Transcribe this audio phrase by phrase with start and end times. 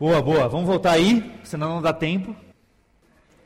[0.00, 0.48] Boa, boa.
[0.48, 2.36] Vamos voltar aí, senão não dá tempo.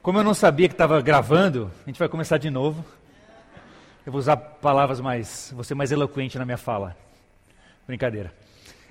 [0.02, 2.84] Como eu não sabia que estava gravando, a gente vai começar de novo.
[4.04, 5.50] Eu vou usar palavras mais.
[5.54, 6.94] vou ser mais eloquente na minha fala.
[7.86, 8.34] Brincadeira.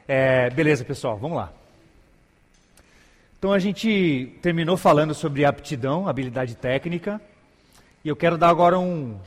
[0.07, 1.53] É, beleza, pessoal, vamos lá.
[3.37, 7.21] Então a gente terminou falando sobre aptidão, habilidade técnica.
[8.03, 9.19] E eu quero dar agora um.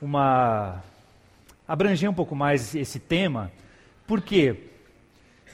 [0.00, 0.82] uma.
[1.68, 3.52] abranger um pouco mais esse tema.
[4.06, 4.70] Por quê?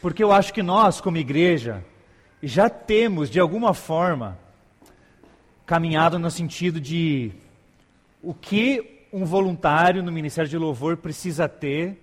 [0.00, 1.82] Porque eu acho que nós, como igreja,
[2.46, 4.38] já temos, de alguma forma,
[5.64, 7.32] caminhado no sentido de
[8.22, 12.02] o que um voluntário no Ministério de Louvor precisa ter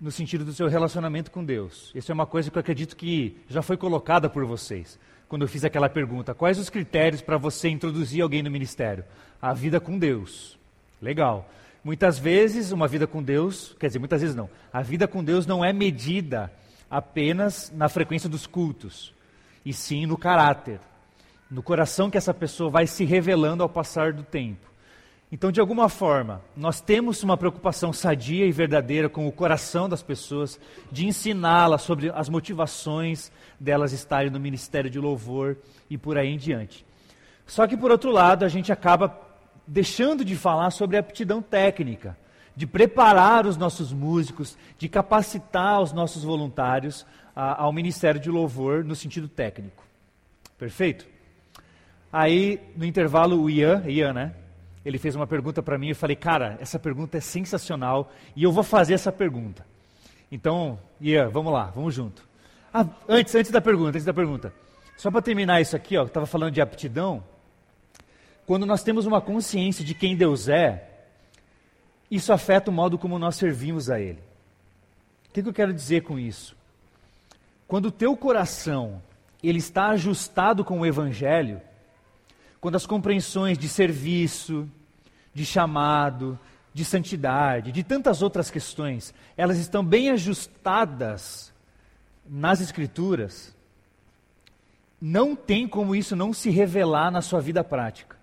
[0.00, 1.90] no sentido do seu relacionamento com Deus.
[1.94, 4.98] Isso é uma coisa que eu acredito que já foi colocada por vocês.
[5.28, 9.04] Quando eu fiz aquela pergunta, quais os critérios para você introduzir alguém no ministério?
[9.40, 10.58] A vida com Deus.
[11.00, 11.48] Legal.
[11.84, 14.50] Muitas vezes, uma vida com Deus, quer dizer, muitas vezes não.
[14.72, 16.52] A vida com Deus não é medida
[16.90, 19.14] apenas na frequência dos cultos,
[19.64, 20.80] e sim no caráter,
[21.50, 24.68] no coração que essa pessoa vai se revelando ao passar do tempo.
[25.32, 30.02] Então, de alguma forma, nós temos uma preocupação sadia e verdadeira com o coração das
[30.02, 30.58] pessoas,
[30.90, 35.56] de ensiná-las sobre as motivações delas estarem no ministério de louvor
[35.88, 36.84] e por aí em diante.
[37.46, 39.16] Só que, por outro lado, a gente acaba
[39.64, 42.16] deixando de falar sobre a aptidão técnica
[42.60, 48.84] de preparar os nossos músicos, de capacitar os nossos voluntários a, ao ministério de louvor
[48.84, 49.82] no sentido técnico.
[50.58, 51.06] Perfeito?
[52.12, 54.34] Aí, no intervalo, o Ian, Ian né?
[54.84, 58.42] Ele fez uma pergunta para mim e eu falei, cara, essa pergunta é sensacional e
[58.42, 59.64] eu vou fazer essa pergunta.
[60.30, 62.28] Então, Ian, vamos lá, vamos junto.
[62.74, 64.52] Ah, antes, antes da pergunta, antes da pergunta.
[64.98, 67.24] Só para terminar isso aqui, ó, estava falando de aptidão.
[68.44, 70.89] Quando nós temos uma consciência de quem Deus é,
[72.10, 74.18] isso afeta o modo como nós servimos a Ele.
[75.28, 76.56] O que, eu quero dizer com isso?
[77.68, 79.00] Quando o teu coração
[79.42, 81.60] ele está ajustado com o Evangelho,
[82.60, 84.68] quando as compreensões de serviço,
[85.32, 86.38] de chamado,
[86.74, 91.52] de santidade, de tantas outras questões, elas estão bem ajustadas
[92.28, 93.54] nas Escrituras,
[95.00, 98.16] não tem como isso não se revelar na sua vida prática.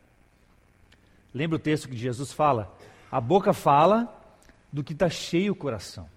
[1.34, 2.76] Lembra o texto que Jesus fala?
[3.12, 4.13] A boca fala
[4.72, 6.07] do que está cheio o coração.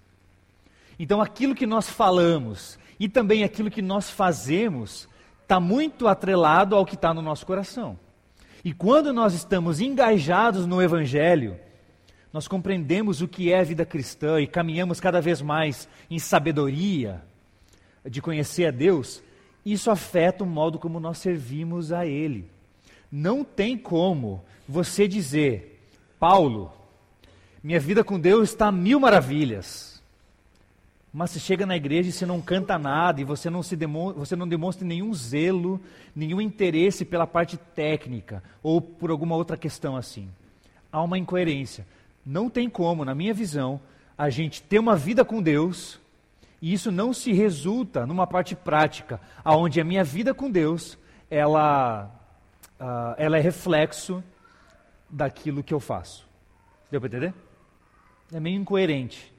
[0.98, 5.08] Então, aquilo que nós falamos e também aquilo que nós fazemos
[5.42, 7.98] está muito atrelado ao que está no nosso coração.
[8.64, 11.58] E quando nós estamos engajados no Evangelho,
[12.32, 17.22] nós compreendemos o que é a vida cristã e caminhamos cada vez mais em sabedoria
[18.04, 19.22] de conhecer a Deus,
[19.64, 22.48] isso afeta o modo como nós servimos a Ele.
[23.10, 25.82] Não tem como você dizer,
[26.18, 26.72] Paulo,
[27.62, 30.02] minha vida com Deus está a mil maravilhas.
[31.12, 34.12] Mas você chega na igreja e você não canta nada, e você não, se demo,
[34.12, 35.80] você não demonstra nenhum zelo,
[36.14, 40.28] nenhum interesse pela parte técnica, ou por alguma outra questão assim.
[40.90, 41.86] Há uma incoerência.
[42.24, 43.80] Não tem como, na minha visão,
[44.16, 45.98] a gente ter uma vida com Deus,
[46.62, 50.96] e isso não se resulta numa parte prática, aonde a minha vida com Deus,
[51.28, 52.08] ela,
[52.78, 54.22] uh, ela é reflexo
[55.08, 56.28] daquilo que eu faço.
[56.88, 57.34] Deu para entender?
[58.32, 59.32] É meio incoerente.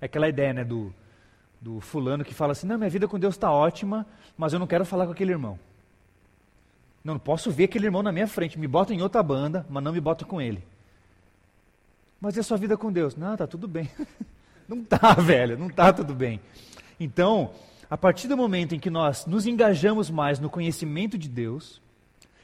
[0.00, 0.92] É aquela ideia, né, do,
[1.60, 4.06] do fulano que fala assim: não, minha vida com Deus está ótima,
[4.36, 5.58] mas eu não quero falar com aquele irmão.
[7.02, 8.58] Não, não posso ver aquele irmão na minha frente.
[8.58, 10.62] Me bota em outra banda, mas não me bota com ele.
[12.20, 13.14] Mas e a sua vida com Deus?
[13.14, 13.88] Não, tá tudo bem.
[14.68, 16.40] não tá, velho, não tá tudo bem.
[16.98, 17.52] Então,
[17.88, 21.80] a partir do momento em que nós nos engajamos mais no conhecimento de Deus,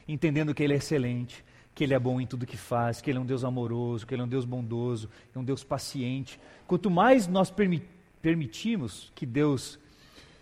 [0.07, 1.43] entendendo que Ele é excelente,
[1.75, 4.13] que Ele é bom em tudo que faz, que Ele é um Deus amoroso, que
[4.13, 6.39] Ele é um Deus bondoso, é um Deus paciente.
[6.67, 7.81] Quanto mais nós permi
[8.21, 9.77] permitimos que Deus,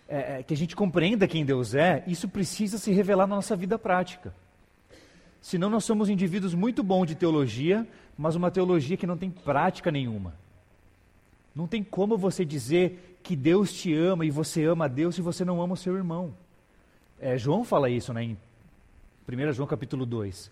[0.08, 3.56] é, é, que a gente compreenda quem Deus é, isso precisa se revelar na nossa
[3.56, 4.36] vida prática.
[5.42, 9.90] Senão nós somos indivíduos muito bons de teologia, mas uma teologia que não tem prática
[9.90, 10.36] nenhuma.
[11.56, 15.22] Não tem como você dizer que Deus te ama e você ama a Deus se
[15.22, 16.36] você não ama o seu irmão.
[17.20, 18.38] É, João fala isso né, em
[19.28, 20.52] 1 João capítulo 2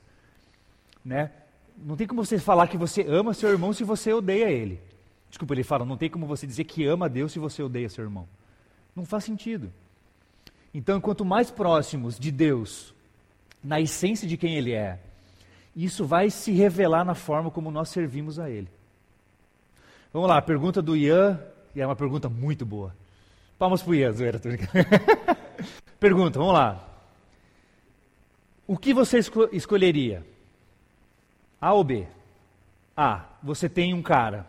[1.04, 1.32] né?
[1.78, 4.80] Não tem como você falar que você ama seu irmão se você odeia ele.
[5.30, 8.04] Desculpa, ele fala, não tem como você dizer que ama Deus se você odeia seu
[8.04, 8.28] irmão.
[8.96, 9.72] Não faz sentido.
[10.74, 12.94] Então, quanto mais próximos de Deus,
[13.64, 15.00] na essência de quem Ele é,
[15.76, 18.68] isso vai se revelar na forma como nós servimos a Ele.
[20.12, 21.40] Vamos lá, a pergunta do Ian,
[21.76, 22.96] e é uma pergunta muito boa.
[23.58, 24.42] Palmas para o Ian, zoeira.
[26.00, 26.86] pergunta, vamos lá.
[28.66, 29.20] O que você
[29.52, 30.26] escolheria?
[31.60, 32.08] A ou B?
[32.96, 34.46] A, você tem um cara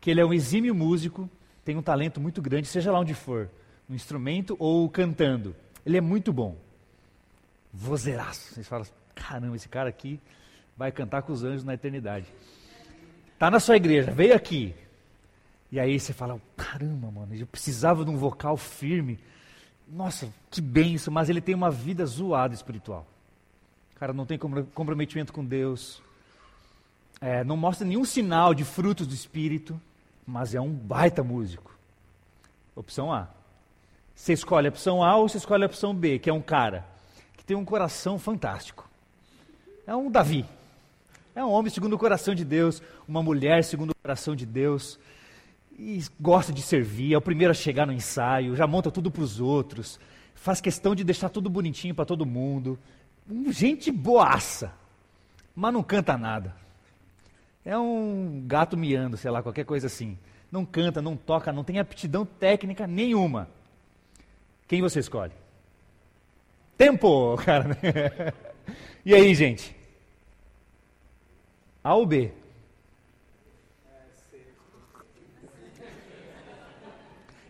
[0.00, 1.28] que ele é um exímio músico,
[1.64, 3.50] tem um talento muito grande, seja lá onde for.
[3.88, 5.56] no instrumento ou cantando.
[5.84, 6.56] Ele é muito bom.
[7.72, 8.54] Vozeraço.
[8.54, 10.20] Vocês falam, caramba, esse cara aqui
[10.76, 12.26] vai cantar com os anjos na eternidade.
[13.38, 14.74] Tá na sua igreja, veio aqui.
[15.70, 19.18] E aí você fala, caramba, mano, eu precisava de um vocal firme.
[19.88, 23.06] Nossa, que benção, mas ele tem uma vida zoada espiritual.
[23.96, 26.02] O cara não tem comprometimento com Deus.
[27.20, 29.80] É, não mostra nenhum sinal de frutos do Espírito,
[30.26, 31.76] mas é um baita músico.
[32.76, 33.28] Opção A.
[34.14, 36.84] Você escolhe a opção A ou você escolhe a opção B, que é um cara
[37.36, 38.88] que tem um coração fantástico.
[39.86, 40.44] É um Davi.
[41.34, 44.98] É um homem segundo o coração de Deus, uma mulher segundo o coração de Deus.
[45.78, 49.22] E gosta de servir, é o primeiro a chegar no ensaio, já monta tudo para
[49.22, 50.00] os outros,
[50.34, 52.76] faz questão de deixar tudo bonitinho para todo mundo.
[53.50, 54.72] Gente boaça,
[55.54, 56.54] mas não canta nada.
[57.64, 60.18] É um gato miando, sei lá, qualquer coisa assim.
[60.50, 63.48] Não canta, não toca, não tem aptidão técnica nenhuma.
[64.66, 65.32] Quem você escolhe?
[66.76, 67.76] Tempo, cara.
[69.04, 69.76] e aí, gente?
[71.82, 72.32] A ou B?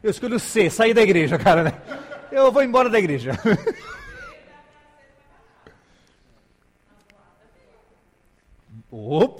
[0.02, 1.82] Eu escolho C, sair da igreja, cara.
[2.30, 3.32] Eu vou embora da igreja.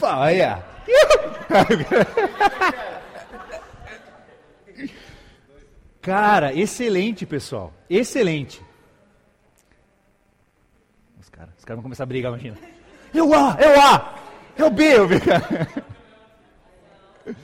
[0.09, 0.65] Opa, olha.
[6.01, 7.75] Cara, excelente, pessoal.
[7.91, 8.63] Excelente.
[11.21, 12.57] Os caras os cara vão começar a brigar, imagina.
[13.13, 14.15] É o A, é o A,
[14.57, 15.17] é o B, o B.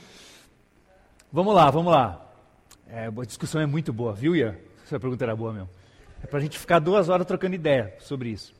[1.31, 2.25] vamos lá, vamos lá.
[2.87, 4.55] É, a discussão é muito boa, viu, Ian?
[4.83, 5.69] Essa pergunta era boa mesmo.
[6.23, 8.55] É para a gente ficar duas horas trocando ideia sobre isso.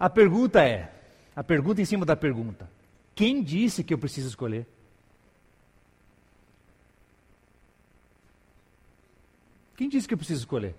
[0.00, 0.90] A pergunta é,
[1.34, 2.74] a pergunta em cima da pergunta.
[3.16, 4.66] Quem disse que eu preciso escolher?
[9.74, 10.74] Quem disse que eu preciso escolher?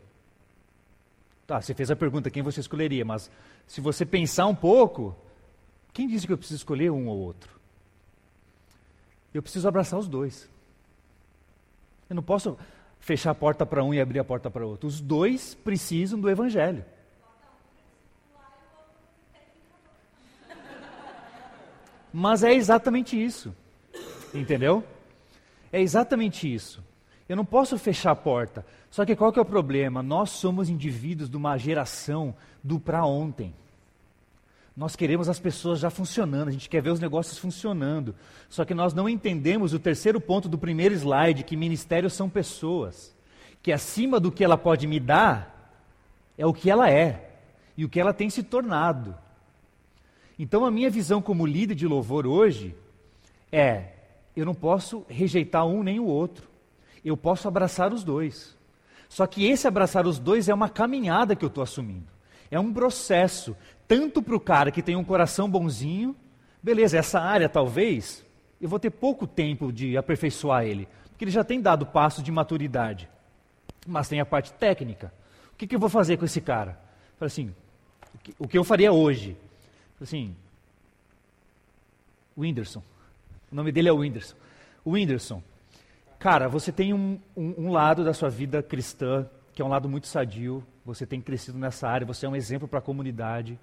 [1.48, 3.31] Tá, você fez a pergunta, quem você escolheria, mas
[3.66, 5.16] se você pensar um pouco,
[5.92, 7.60] quem disse que eu preciso escolher um ou outro?
[9.34, 10.48] Eu preciso abraçar os dois.
[12.07, 12.56] Eu não posso
[13.00, 14.88] fechar a porta para um e abrir a porta para outro.
[14.88, 16.86] Os dois precisam do Evangelho.
[22.19, 23.54] Mas é exatamente isso.
[24.34, 24.84] Entendeu?
[25.72, 26.84] É exatamente isso.
[27.30, 28.66] Eu não posso fechar a porta.
[28.90, 30.02] Só que qual que é o problema?
[30.02, 32.34] Nós somos indivíduos de uma geração
[32.64, 33.54] do para ontem.
[34.75, 38.16] Nós queremos as pessoas já funcionando, a gente quer ver os negócios funcionando.
[38.50, 43.16] Só que nós não entendemos o terceiro ponto do primeiro slide, que ministérios são pessoas.
[43.62, 45.86] Que acima do que ela pode me dar,
[46.36, 47.30] é o que ela é
[47.78, 49.16] e o que ela tem se tornado.
[50.38, 52.75] Então a minha visão como líder de louvor hoje
[53.51, 53.94] é:
[54.36, 56.48] eu não posso rejeitar um nem o outro
[57.10, 58.57] eu posso abraçar os dois.
[59.07, 62.07] Só que esse abraçar os dois é uma caminhada que eu estou assumindo.
[62.51, 63.56] É um processo,
[63.88, 66.16] tanto para o cara que tem um coração bonzinho,
[66.62, 68.25] beleza, essa área talvez,
[68.60, 72.31] eu vou ter pouco tempo de aperfeiçoar ele, porque ele já tem dado passo de
[72.31, 73.10] maturidade.
[73.86, 75.13] Mas tem a parte técnica.
[75.54, 76.78] O que, que eu vou fazer com esse cara?
[77.18, 77.56] Falei assim,
[78.38, 79.38] o que eu faria hoje?
[80.02, 80.36] Assim,
[82.38, 82.84] Whindersson.
[83.52, 84.36] O nome dele é Whindersson.
[84.86, 85.42] Whindersson,
[86.20, 89.88] Cara, você tem um, um, um, lado da sua vida cristã, que é um lado
[89.88, 93.60] muito sadio, você tem crescido nessa área, você é um exemplo para a comunidade.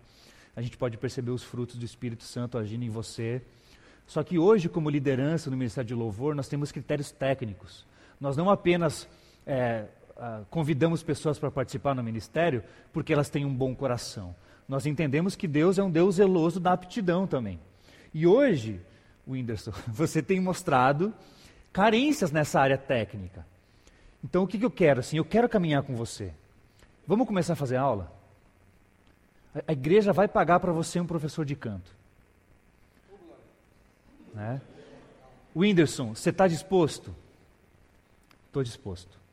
[0.55, 3.43] A gente pode perceber os frutos do Espírito Santo agindo em você.
[4.07, 7.85] Só que hoje, como liderança no Ministério de Louvor, nós temos critérios técnicos.
[8.21, 9.09] Nós não apenas
[9.45, 9.87] é,
[10.49, 12.63] convidamos pessoas para participar no ministério
[12.93, 14.33] porque elas têm um bom coração.
[14.69, 17.61] Nós entendemos que Deus é um Deus zeloso da aptidão também.
[18.13, 18.81] E hoje,
[19.27, 21.13] Whindersson, você tem mostrado
[21.73, 23.45] carências nessa área técnica.
[24.23, 25.01] Então, o que, que eu quero?
[25.01, 26.33] Assim, eu quero caminhar com você.
[27.07, 28.11] Vamos começar a fazer aula?
[29.67, 31.95] A, igreja vai pagar para você um professor de canto.
[34.33, 34.61] Né?
[35.55, 37.15] Whindersson, você está disposto?
[38.47, 39.25] Estou disposto.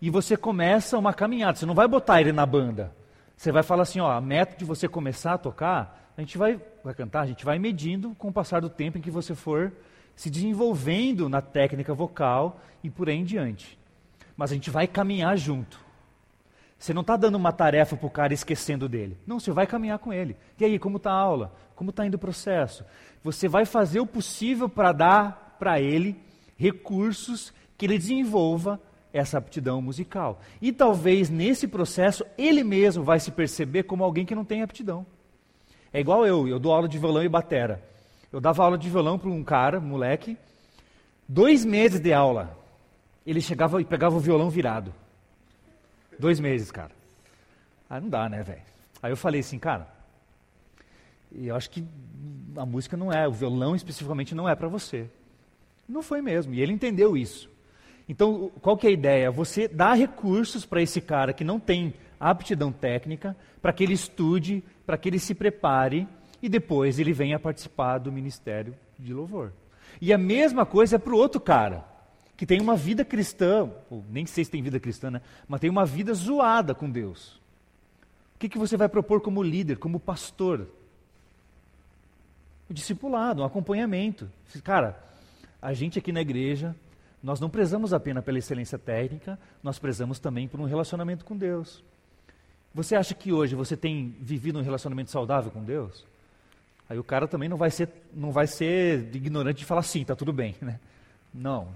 [0.00, 1.56] E você começa uma caminhada.
[1.56, 2.92] Você não vai botar ele na banda.
[3.42, 6.60] Você vai falar assim, ó, a meta de você começar a tocar, a gente vai,
[6.84, 9.72] vai cantar, a gente vai medindo com o passar do tempo em que você for
[10.14, 13.76] se desenvolvendo na técnica vocal e por aí em diante.
[14.36, 15.80] Mas a gente vai caminhar junto.
[16.78, 19.18] Você não está dando uma tarefa para o cara esquecendo dele.
[19.26, 20.36] Não, você vai caminhar com ele.
[20.56, 21.52] E aí, como está a aula?
[21.74, 22.84] Como está indo o processo?
[23.24, 26.16] Você vai fazer o possível para dar para ele
[26.56, 28.80] recursos que ele desenvolva
[29.12, 30.40] essa aptidão musical.
[30.60, 35.04] E talvez nesse processo ele mesmo vai se perceber como alguém que não tem aptidão.
[35.92, 37.82] É igual eu, eu dou aula de violão e batera.
[38.32, 40.38] Eu dava aula de violão para um cara, moleque,
[41.28, 42.56] dois meses de aula.
[43.26, 44.92] ele chegava e pegava o violão virado.
[46.18, 46.92] Dois meses, cara.
[47.90, 48.62] Aí não dá, né, velho?
[49.02, 49.86] Aí eu falei assim, cara,
[51.30, 51.84] eu acho que
[52.56, 55.10] a música não é, o violão especificamente não é para você.
[55.88, 57.50] Não foi mesmo, e ele entendeu isso.
[58.12, 59.30] Então, qual que é a ideia?
[59.30, 64.62] Você dá recursos para esse cara que não tem aptidão técnica, para que ele estude,
[64.84, 66.06] para que ele se prepare
[66.42, 69.54] e depois ele venha participar do ministério de louvor.
[69.98, 71.86] E a mesma coisa é para o outro cara,
[72.36, 75.22] que tem uma vida cristã, ou nem sei se tem vida cristã, né?
[75.48, 77.40] mas tem uma vida zoada com Deus.
[78.36, 80.68] O que, que você vai propor como líder, como pastor?
[82.68, 84.30] O discipulado, um acompanhamento.
[84.62, 85.02] Cara,
[85.62, 86.76] a gente aqui na igreja,
[87.22, 91.82] nós não prezamos apenas pela excelência técnica, nós prezamos também por um relacionamento com Deus.
[92.74, 96.04] Você acha que hoje você tem vivido um relacionamento saudável com Deus?
[96.88, 100.16] Aí o cara também não vai ser, não vai ser ignorante de falar sim, está
[100.16, 100.56] tudo bem.
[100.60, 100.80] Né?
[101.32, 101.68] Não,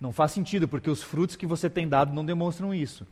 [0.00, 3.06] não faz sentido, porque os frutos que você tem dado não demonstram isso.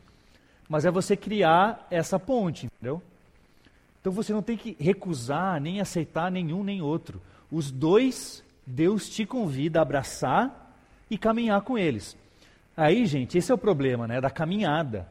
[0.69, 3.01] Mas é você criar essa ponte, entendeu?
[3.99, 7.21] Então você não tem que recusar nem aceitar nenhum nem outro.
[7.51, 10.60] Os dois, Deus te convida a abraçar
[11.11, 12.17] e caminhar com eles.
[12.75, 15.05] Aí, gente, esse é o problema, né, da caminhada.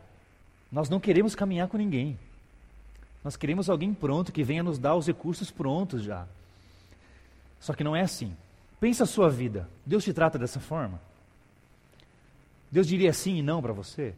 [0.73, 2.19] Nós não queremos caminhar com ninguém.
[3.23, 6.26] Nós queremos alguém pronto que venha nos dar os recursos prontos já.
[7.61, 8.35] Só que não é assim.
[8.80, 9.69] Pensa a sua vida.
[9.85, 10.99] Deus te trata dessa forma?
[12.73, 14.14] Deus diria sim e não para você?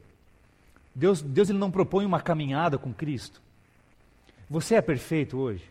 [0.95, 3.43] Deus, Deus ele não propõe uma caminhada com Cristo?
[4.49, 5.69] Você é perfeito hoje?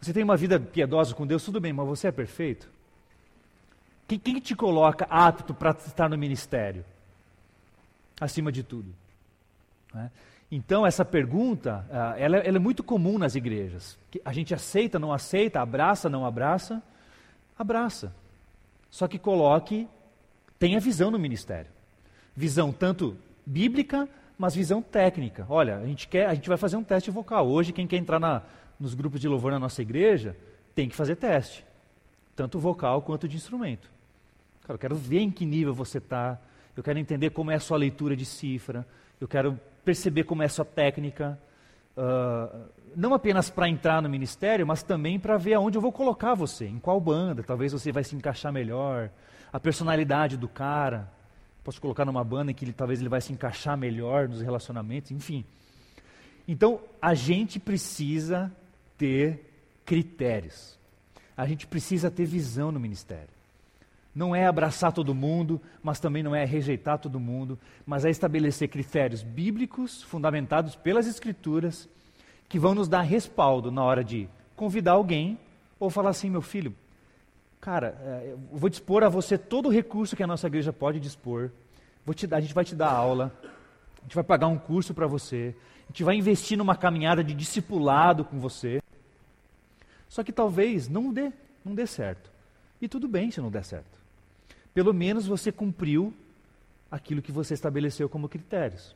[0.00, 2.77] Você tem uma vida piedosa com Deus, tudo bem, mas você é perfeito?
[4.08, 6.82] Quem, quem te coloca apto para estar no ministério?
[8.18, 8.92] Acima de tudo.
[9.92, 10.10] Né?
[10.50, 13.98] Então, essa pergunta, uh, ela, ela, é muito comum nas igrejas.
[14.24, 16.82] A gente aceita, não aceita, abraça, não abraça?
[17.58, 18.14] Abraça.
[18.90, 19.86] Só que coloque,
[20.58, 21.70] tenha visão no ministério.
[22.34, 25.44] Visão tanto bíblica, mas visão técnica.
[25.50, 27.46] Olha, a gente, quer, a gente vai fazer um teste vocal.
[27.46, 28.42] Hoje, quem quer entrar na,
[28.80, 30.34] nos grupos de louvor na nossa igreja,
[30.74, 31.62] tem que fazer teste.
[32.34, 33.97] Tanto vocal quanto de instrumento.
[34.68, 36.38] Cara, eu quero ver em que nível você está.
[36.76, 38.86] Eu quero entender como é a sua leitura de cifra
[39.20, 41.38] eu quero perceber como é a sua técnica,
[41.96, 46.34] uh, não apenas para entrar no ministério, mas também para ver aonde eu vou colocar
[46.34, 49.10] você, em qual banda, talvez você vai se encaixar melhor,
[49.52, 51.10] a personalidade do cara,
[51.64, 55.10] posso colocar numa banda em que ele, talvez ele vai se encaixar melhor nos relacionamentos,
[55.10, 55.44] enfim.
[56.46, 58.50] Então, a gente precisa
[58.96, 59.44] ter
[59.84, 60.78] critérios.
[61.36, 63.37] A gente precisa ter visão no ministério.
[64.18, 67.56] Não é abraçar todo mundo, mas também não é rejeitar todo mundo,
[67.86, 71.88] mas é estabelecer critérios bíblicos fundamentados pelas Escrituras
[72.48, 75.38] que vão nos dar respaldo na hora de convidar alguém
[75.78, 76.74] ou falar assim: meu filho,
[77.60, 80.98] cara, é, eu vou dispor a você todo o recurso que a nossa igreja pode
[80.98, 81.52] dispor.
[82.28, 83.32] Dar, a gente vai te dar aula,
[83.98, 87.34] a gente vai pagar um curso para você, a gente vai investir numa caminhada de
[87.34, 88.82] discipulado com você.
[90.08, 91.32] Só que talvez não dê,
[91.64, 92.32] não dê certo.
[92.82, 93.97] E tudo bem se não der certo
[94.78, 96.14] pelo menos você cumpriu
[96.88, 98.94] aquilo que você estabeleceu como critérios.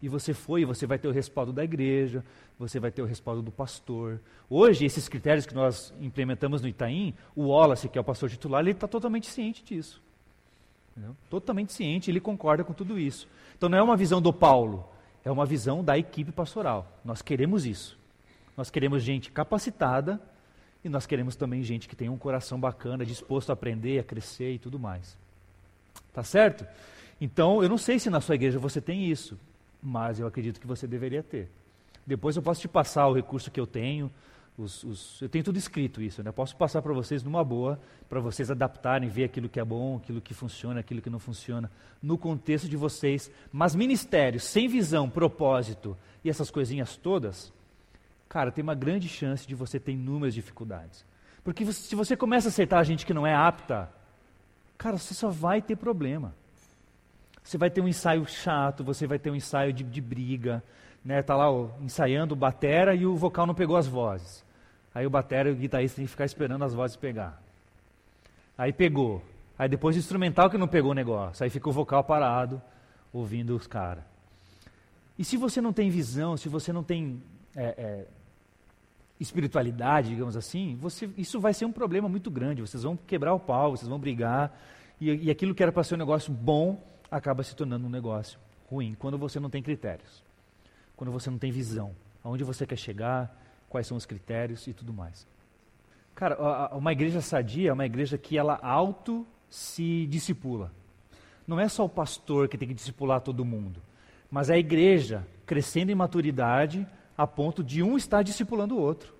[0.00, 2.24] E você foi, você vai ter o respaldo da igreja,
[2.56, 4.20] você vai ter o respaldo do pastor.
[4.48, 8.60] Hoje, esses critérios que nós implementamos no Itaim, o Wallace, que é o pastor titular,
[8.60, 10.00] ele está totalmente ciente disso.
[10.92, 11.16] Entendeu?
[11.28, 13.26] Totalmente ciente, ele concorda com tudo isso.
[13.58, 14.88] Então não é uma visão do Paulo,
[15.24, 16.86] é uma visão da equipe pastoral.
[17.04, 17.98] Nós queremos isso.
[18.56, 20.20] Nós queremos gente capacitada
[20.86, 24.52] e nós queremos também gente que tem um coração bacana, disposto a aprender, a crescer
[24.52, 25.16] e tudo mais.
[26.12, 26.64] Tá certo?
[27.20, 29.36] Então, eu não sei se na sua igreja você tem isso,
[29.82, 31.50] mas eu acredito que você deveria ter.
[32.06, 34.10] Depois eu posso te passar o recurso que eu tenho,
[34.56, 36.30] os, os, eu tenho tudo escrito isso, né?
[36.30, 37.78] Eu posso passar para vocês numa boa,
[38.08, 41.70] para vocês adaptarem, ver aquilo que é bom, aquilo que funciona, aquilo que não funciona,
[42.00, 43.30] no contexto de vocês.
[43.52, 47.52] Mas ministérios sem visão, propósito e essas coisinhas todas,
[48.28, 51.04] cara, tem uma grande chance de você ter inúmeras dificuldades.
[51.44, 53.88] Porque se você começa a aceitar a gente que não é apta,
[54.76, 56.34] cara, você só vai ter problema.
[57.42, 60.62] Você vai ter um ensaio chato, você vai ter um ensaio de, de briga,
[61.04, 61.22] né?
[61.22, 64.44] Tá lá ó, ensaiando o batera e o vocal não pegou as vozes.
[64.92, 67.40] Aí o batera e o guitarrista tem que ficar esperando as vozes pegar.
[68.58, 69.22] Aí pegou.
[69.56, 71.44] Aí depois o instrumental que não pegou o negócio.
[71.44, 72.60] Aí fica o vocal parado,
[73.12, 74.02] ouvindo os caras.
[75.16, 77.22] E se você não tem visão, se você não tem
[77.56, 78.06] é, é,
[79.18, 82.60] espiritualidade, digamos assim, você, isso vai ser um problema muito grande.
[82.60, 84.56] Vocês vão quebrar o pau, vocês vão brigar,
[85.00, 88.38] e, e aquilo que era para ser um negócio bom acaba se tornando um negócio
[88.70, 90.22] ruim, quando você não tem critérios,
[90.96, 93.34] quando você não tem visão, aonde você quer chegar,
[93.68, 95.26] quais são os critérios e tudo mais.
[96.14, 100.72] Cara, uma igreja sadia é uma igreja que ela auto se discipula.
[101.46, 103.80] não é só o pastor que tem que discipular todo mundo,
[104.30, 106.86] mas é a igreja crescendo em maturidade
[107.16, 109.14] a ponto de um estar discipulando o outro.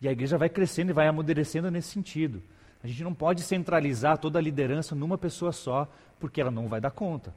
[0.00, 2.42] E a igreja vai crescendo e vai amadurecendo nesse sentido.
[2.84, 5.88] A gente não pode centralizar toda a liderança numa pessoa só,
[6.20, 7.34] porque ela não vai dar conta.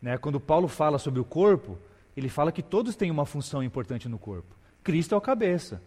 [0.00, 0.16] Né?
[0.18, 1.78] Quando Paulo fala sobre o corpo,
[2.16, 4.54] ele fala que todos têm uma função importante no corpo.
[4.82, 5.80] Cristo é o cabeça.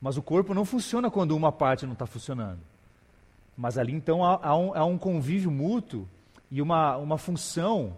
[0.00, 2.60] Mas o corpo não funciona quando uma parte não está funcionando.
[3.56, 6.08] Mas ali então há, há, um, há, um, convívio mútuo
[6.50, 7.96] e uma, uma função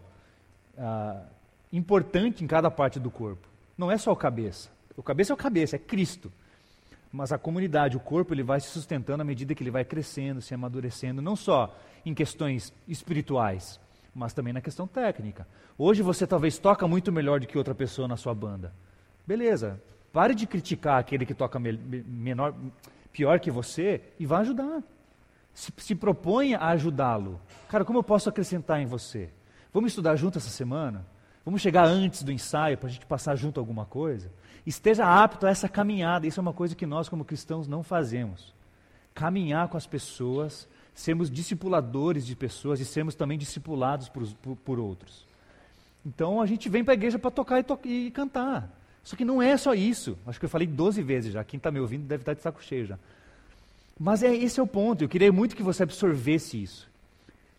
[0.78, 1.22] ah,
[1.70, 3.49] importante em cada parte do corpo.
[3.80, 4.68] Não é só o cabeça.
[4.94, 6.30] O cabeça é o cabeça, é Cristo.
[7.10, 10.42] Mas a comunidade, o corpo, ele vai se sustentando à medida que ele vai crescendo,
[10.42, 13.80] se amadurecendo, não só em questões espirituais,
[14.14, 15.48] mas também na questão técnica.
[15.78, 18.70] Hoje você talvez toca muito melhor do que outra pessoa na sua banda.
[19.26, 19.80] Beleza,
[20.12, 22.54] pare de criticar aquele que toca menor,
[23.10, 24.82] pior que você e vá ajudar.
[25.54, 27.40] Se, se proponha a ajudá-lo.
[27.66, 29.30] Cara, como eu posso acrescentar em você?
[29.72, 31.06] Vamos estudar junto essa semana?
[31.50, 34.30] Vamos chegar antes do ensaio para a gente passar junto alguma coisa?
[34.64, 36.24] Esteja apto a essa caminhada.
[36.24, 38.54] Isso é uma coisa que nós, como cristãos, não fazemos.
[39.12, 44.78] Caminhar com as pessoas, sermos discipuladores de pessoas e sermos também discipulados por, por, por
[44.78, 45.26] outros.
[46.06, 48.70] Então a gente vem para a igreja para tocar e, to e, cantar.
[49.02, 50.16] Só que não é só isso.
[50.28, 51.42] Acho que eu falei 12 vezes já.
[51.42, 52.98] Quem está me ouvindo deve estar de saco cheio já.
[53.98, 55.02] Mas é, esse é o ponto.
[55.02, 56.88] Eu queria muito que você absorvesse isso.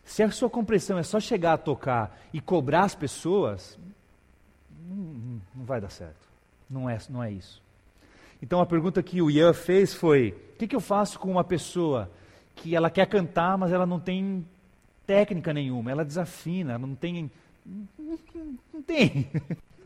[0.03, 3.79] Se a sua compreensão é só chegar a tocar e cobrar as pessoas,
[4.79, 6.27] não, vai dar certo.
[6.70, 7.62] Não é, não é isso.
[8.41, 11.43] Então a pergunta que o Ian fez foi: o que, que eu faço com uma
[11.43, 12.10] pessoa
[12.55, 14.46] que ela quer cantar, mas ela não tem
[15.05, 17.29] técnica nenhuma, ela desafina, não tem.
[17.65, 19.29] Não, tem.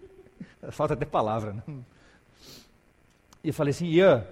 [0.72, 1.53] Falta até palavra.
[1.53, 1.63] Né?
[3.43, 4.25] E eu falei assim, Ian,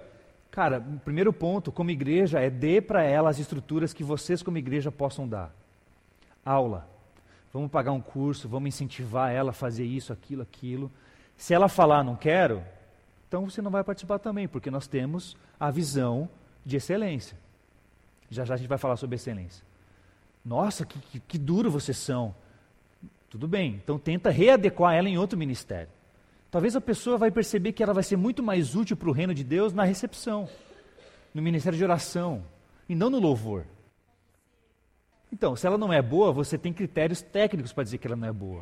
[0.50, 4.58] cara, o primeiro ponto, como igreja, é dê para ela as estruturas que vocês, como
[4.58, 5.54] igreja, possam dar.
[6.46, 6.88] Aula.
[7.52, 10.92] Vamos pagar um curso, vamos incentivar ela a fazer isso, aquilo, aquilo.
[11.38, 12.64] Se ela falar não quero,
[13.28, 16.30] então você não vai participar também, porque nós temos a visão
[16.66, 17.38] de excelência.
[18.30, 19.64] Já já a gente vai falar sobre excelência.
[20.44, 22.36] Nossa, que, que, que duro vocês são.
[23.30, 25.90] Tudo bem, então tenta readequar ela em outro ministério.
[26.52, 29.34] Talvez a pessoa vai perceber que ela vai ser muito mais útil para o reino
[29.34, 30.48] de Deus na recepção,
[31.34, 32.44] no ministério de oração,
[32.88, 33.66] e não no louvor.
[35.34, 38.28] Então, se ela não é boa, você tem critérios técnicos para dizer que ela não
[38.28, 38.62] é boa.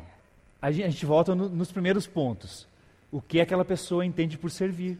[0.60, 2.66] A gente, a gente volta no, nos primeiros pontos.
[3.10, 4.98] O que aquela pessoa entende por servir?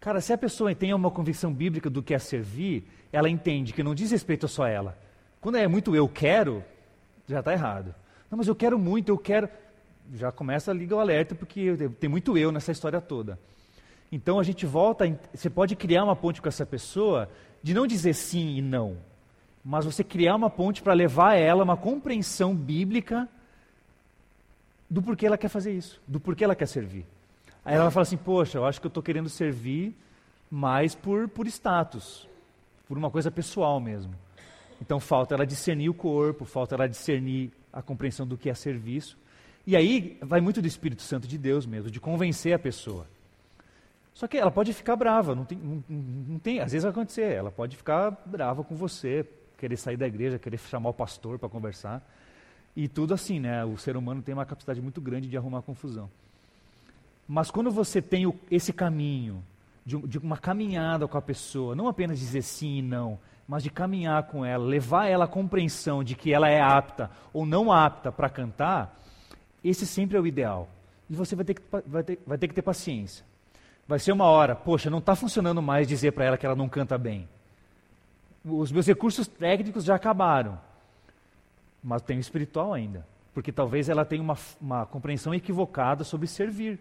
[0.00, 3.82] Cara, se a pessoa tem uma convicção bíblica do que é servir, ela entende que
[3.82, 4.98] não diz respeito só a ela.
[5.42, 6.64] Quando é muito eu quero,
[7.28, 7.94] já está errado.
[8.30, 9.46] Não, mas eu quero muito, eu quero.
[10.14, 13.38] Já começa a ligar o alerta, porque tem muito eu nessa história toda.
[14.10, 17.28] Então a gente volta, você pode criar uma ponte com essa pessoa
[17.62, 18.96] de não dizer sim e não,
[19.70, 23.28] mas você criar uma ponte para levar ela uma compreensão bíblica
[24.88, 27.04] do porquê ela quer fazer isso, do porquê ela quer servir.
[27.62, 29.94] Aí ela fala assim: Poxa, eu acho que eu estou querendo servir
[30.50, 32.26] mais por, por status,
[32.88, 34.14] por uma coisa pessoal mesmo.
[34.80, 39.18] Então falta ela discernir o corpo, falta ela discernir a compreensão do que é serviço.
[39.66, 43.06] E aí vai muito do Espírito Santo de Deus mesmo, de convencer a pessoa.
[44.14, 47.34] Só que ela pode ficar brava, não tem, não, não tem, às vezes vai acontecer,
[47.34, 49.26] ela pode ficar brava com você,
[49.58, 52.02] querer sair da igreja, querer chamar o pastor para conversar.
[52.74, 53.64] E tudo assim, né?
[53.64, 56.08] O ser humano tem uma capacidade muito grande de arrumar confusão.
[57.26, 59.42] Mas quando você tem o, esse caminho,
[59.84, 63.18] de, de, uma caminhada com a pessoa, não apenas dizer sim e não,
[63.48, 67.44] mas de caminhar com ela, levar ela à compreensão de que ela é apta ou
[67.44, 68.98] não apta para cantar,
[69.64, 70.68] esse sempre é o ideal.
[71.10, 73.24] E você vai ter que, vai ter, vai ter, que ter paciência.
[73.86, 76.68] Vai ser uma hora, poxa, não está funcionando mais dizer para ela que ela não
[76.68, 77.28] canta bem.
[78.44, 80.58] Os meus recursos técnicos já acabaram,
[81.82, 83.06] mas tem o espiritual ainda.
[83.34, 86.80] Porque talvez ela tenha uma, uma compreensão equivocada sobre servir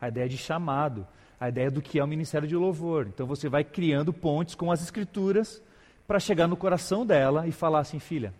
[0.00, 1.06] a ideia de chamado,
[1.38, 3.06] a ideia do que é o ministério de louvor.
[3.06, 5.62] Então você vai criando pontes com as escrituras
[6.06, 8.34] para chegar no coração dela e falar assim, filha,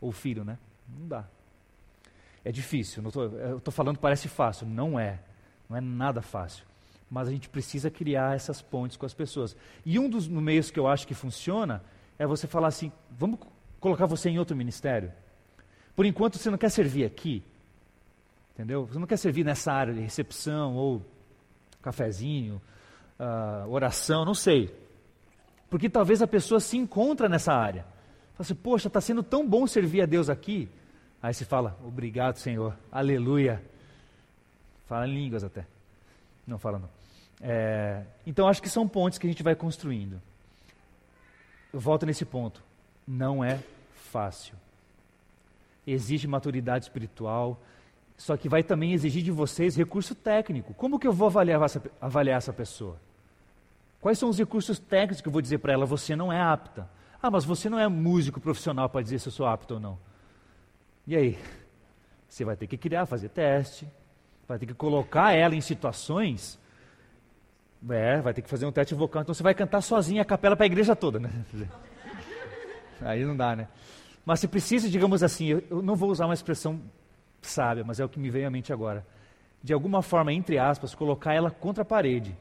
[0.00, 0.58] ou filho, né?
[0.98, 1.24] Não dá.
[2.44, 3.02] É difícil.
[3.10, 4.66] Tô, eu estou falando parece fácil.
[4.66, 5.20] Não é.
[5.68, 6.64] Não é nada fácil.
[7.10, 9.56] Mas a gente precisa criar essas pontes com as pessoas.
[9.84, 11.82] E um dos meios que eu acho que funciona
[12.18, 13.40] é você falar assim: vamos
[13.80, 15.12] colocar você em outro ministério?
[15.96, 17.42] Por enquanto você não quer servir aqui,
[18.60, 18.84] Entendeu?
[18.84, 21.02] Você não quer servir nessa área de recepção ou
[21.80, 22.60] cafezinho,
[23.18, 24.70] uh, oração, não sei.
[25.70, 27.86] Porque talvez a pessoa se encontra nessa área.
[28.34, 30.68] Fala assim, poxa, está sendo tão bom servir a Deus aqui.
[31.22, 33.62] Aí se fala, obrigado Senhor, aleluia.
[34.84, 35.66] Fala em línguas até.
[36.46, 36.99] Não fala não.
[37.40, 40.20] É, então acho que são pontes que a gente vai construindo.
[41.72, 42.62] Eu volto nesse ponto.
[43.06, 43.58] não é
[44.10, 44.54] fácil.
[45.86, 47.60] Exige maturidade espiritual,
[48.16, 50.74] só que vai também exigir de vocês recurso técnico.
[50.74, 52.96] Como que eu vou avaliar essa, avaliar essa pessoa?
[54.00, 56.88] Quais são os recursos técnicos que eu vou dizer para ela, você não é apta?
[57.22, 59.98] Ah, mas você não é músico profissional para dizer se eu sou apto ou não.
[61.06, 61.38] E aí?
[62.28, 63.86] Você vai ter que criar, fazer teste,
[64.46, 66.58] vai ter que colocar ela em situações.
[67.88, 69.22] É, vai ter que fazer um teste vocal.
[69.22, 71.30] Então você vai cantar sozinha a capela para a igreja toda, né?
[73.00, 73.68] Aí não dá, né?
[74.24, 76.80] Mas você precisa, digamos assim, eu não vou usar uma expressão
[77.40, 79.06] sábia, mas é o que me veio à mente agora.
[79.62, 82.36] De alguma forma, entre aspas, colocar ela contra a parede.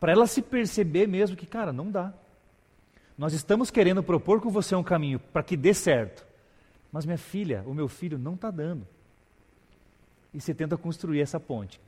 [0.00, 2.12] Para ela se perceber mesmo que, cara, não dá.
[3.16, 6.26] Nós estamos querendo propor com você um caminho para que dê certo.
[6.90, 8.86] Mas minha filha, o meu filho não está dando.
[10.34, 11.80] E você tenta construir essa ponte,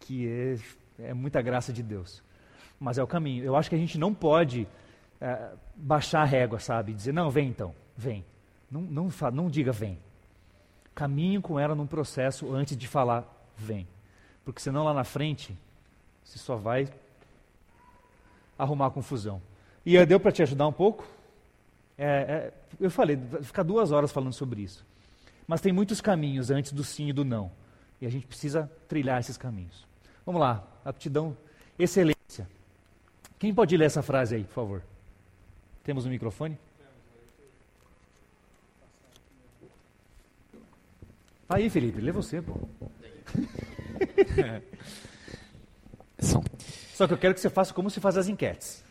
[0.00, 0.56] que é,
[0.98, 2.22] é, muita graça de Deus.
[2.78, 3.44] Mas é o caminho.
[3.44, 4.66] Eu acho que a gente não pode
[5.20, 6.92] é, baixar a régua, sabe?
[6.92, 8.24] Dizer, não, vem então, vem.
[8.70, 9.98] Não, não, não diga vem.
[10.94, 13.24] Caminhe com ela num processo antes de falar
[13.56, 13.86] vem.
[14.44, 15.56] Porque senão lá na frente,
[16.24, 16.88] você só vai
[18.58, 19.40] arrumar confusão.
[19.84, 21.06] E deu para te ajudar um pouco?
[21.98, 24.84] É, é, eu falei, ficar duas horas falando sobre isso.
[25.46, 27.50] Mas tem muitos caminhos antes do sim e do não.
[28.00, 29.86] E a gente precisa trilhar esses caminhos.
[30.24, 31.36] Vamos lá, aptidão,
[31.78, 32.48] excelência.
[33.38, 34.82] Quem pode ler essa frase aí, por favor?
[35.84, 36.56] Temos um microfone?
[41.48, 42.58] Aí, Felipe, lê você, pô.
[46.94, 48.82] Só que eu quero que você faça como se faz as enquetes.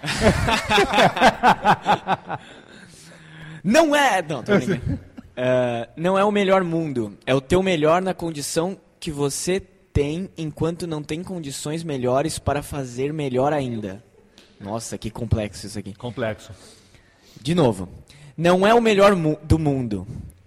[3.64, 4.22] não é.
[4.22, 4.56] Não, tô uh,
[5.96, 7.18] não é o melhor mundo.
[7.26, 9.60] É o teu melhor na condição que você
[9.98, 14.00] tem enquanto não tem condições melhores para fazer melhor ainda.
[14.60, 15.92] Nossa, que complexo isso aqui.
[15.92, 16.52] Complexo.
[17.42, 17.88] De novo.
[18.36, 20.06] Não é o melhor mu do mundo.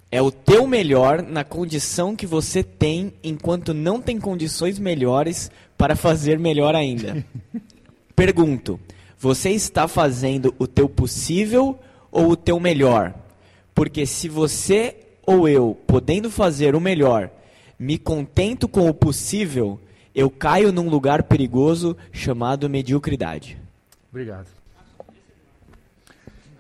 [0.10, 5.98] É o teu melhor na condição que você tem enquanto não tem condições melhores para
[5.98, 7.26] fazer melhor ainda.
[8.16, 8.80] Pergunto:
[9.20, 11.78] você está fazendo o teu possível
[12.10, 13.14] ou o teu melhor?
[13.76, 14.96] Porque se você
[15.28, 17.30] ou eu, podendo fazer o melhor,
[17.82, 19.80] me contento com o possível,
[20.14, 23.58] eu caio num lugar perigoso chamado mediocridade.
[24.12, 24.46] Obrigado.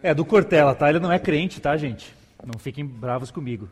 [0.01, 0.89] É do Cortella, tá?
[0.89, 2.11] Ele não é crente, tá, gente?
[2.43, 3.69] Não fiquem bravos comigo.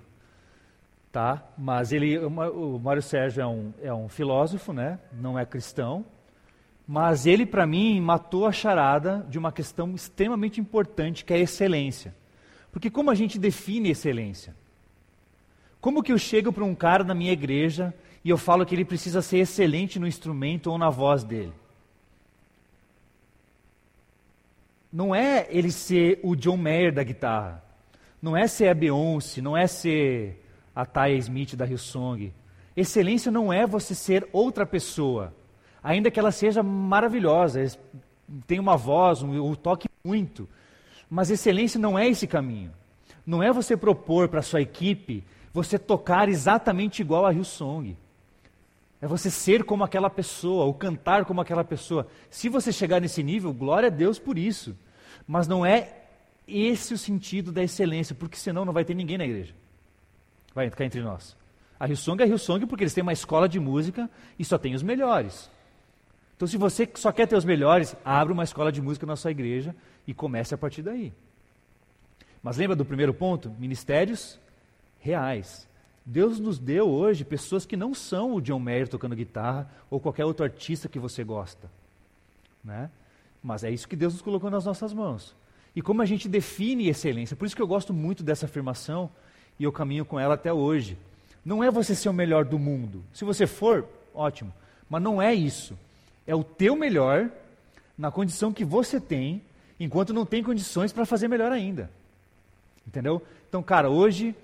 [1.11, 1.43] Tá?
[1.57, 4.99] Mas ele, o Mário Sérgio é um, é um filósofo, né?
[5.11, 6.05] Não é cristão,
[6.87, 11.39] mas ele, para mim, matou a charada de uma questão extremamente importante, que é a
[11.39, 12.13] excelência.
[12.71, 14.53] Porque como a gente define excelência?
[15.81, 18.85] Como que eu chego para um cara na minha igreja e eu falo que ele
[18.85, 21.53] precisa ser excelente no instrumento ou na voz dele?
[24.91, 27.63] Não é ele ser o John Mayer da guitarra.
[28.21, 30.43] Não é ser a Beyoncé, não é ser
[30.75, 32.33] a Taya Smith da Hillsong.
[32.75, 35.33] Excelência não é você ser outra pessoa
[35.83, 37.65] ainda que ela seja maravilhosa,
[38.45, 40.47] tem uma voz, um, um toque muito,
[41.09, 42.71] mas excelência não é esse caminho.
[43.25, 47.97] Não é você propor para sua equipe você tocar exatamente igual a Hillsong.
[49.01, 52.07] É você ser como aquela pessoa, ou cantar como aquela pessoa.
[52.29, 54.75] Se você chegar nesse nível, glória a Deus por isso.
[55.25, 55.95] Mas não é
[56.47, 59.53] esse o sentido da excelência, porque senão não vai ter ninguém na igreja.
[60.53, 61.37] Vai ficar entre nós.
[61.79, 64.75] A Hillsong é a Hillsong porque eles têm uma escola de música e só tem
[64.75, 65.49] os melhores.
[66.35, 69.31] Então, se você só quer ter os melhores, abra uma escola de música na sua
[69.31, 71.13] igreja e comece a partir daí.
[72.43, 73.49] Mas lembra do primeiro ponto?
[73.59, 74.39] Ministérios
[74.99, 75.67] reais.
[76.05, 80.25] Deus nos deu hoje pessoas que não são o John Mayer tocando guitarra ou qualquer
[80.25, 81.69] outro artista que você gosta.
[82.63, 82.89] Né?
[83.43, 85.35] Mas é isso que Deus nos colocou nas nossas mãos.
[85.75, 87.35] E como a gente define excelência?
[87.35, 89.09] Por isso que eu gosto muito dessa afirmação
[89.59, 90.97] e eu caminho com ela até hoje.
[91.45, 93.03] Não é você ser o melhor do mundo.
[93.13, 94.51] Se você for, ótimo.
[94.89, 95.75] Mas não é isso
[96.29, 97.27] é o teu melhor
[97.97, 99.41] na condição que você tem,
[99.79, 101.89] enquanto não tem condições para fazer melhor ainda.
[102.87, 103.19] Entendeu?
[103.49, 104.35] Então, cara, hoje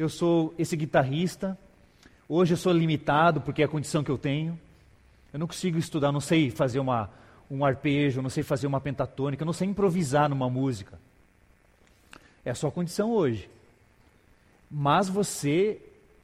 [0.00, 1.58] eu sou esse guitarrista,
[2.26, 4.58] hoje eu sou limitado porque é a condição que eu tenho.
[5.30, 7.10] Eu não consigo estudar, não sei fazer uma,
[7.50, 10.98] um arpejo, não sei fazer uma pentatônica, não sei improvisar numa música.
[12.42, 13.50] É a sua condição hoje.
[14.70, 15.78] Mas você,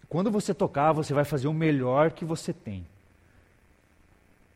[0.08, 2.86] quando você tocar, você vai fazer o melhor que você tem.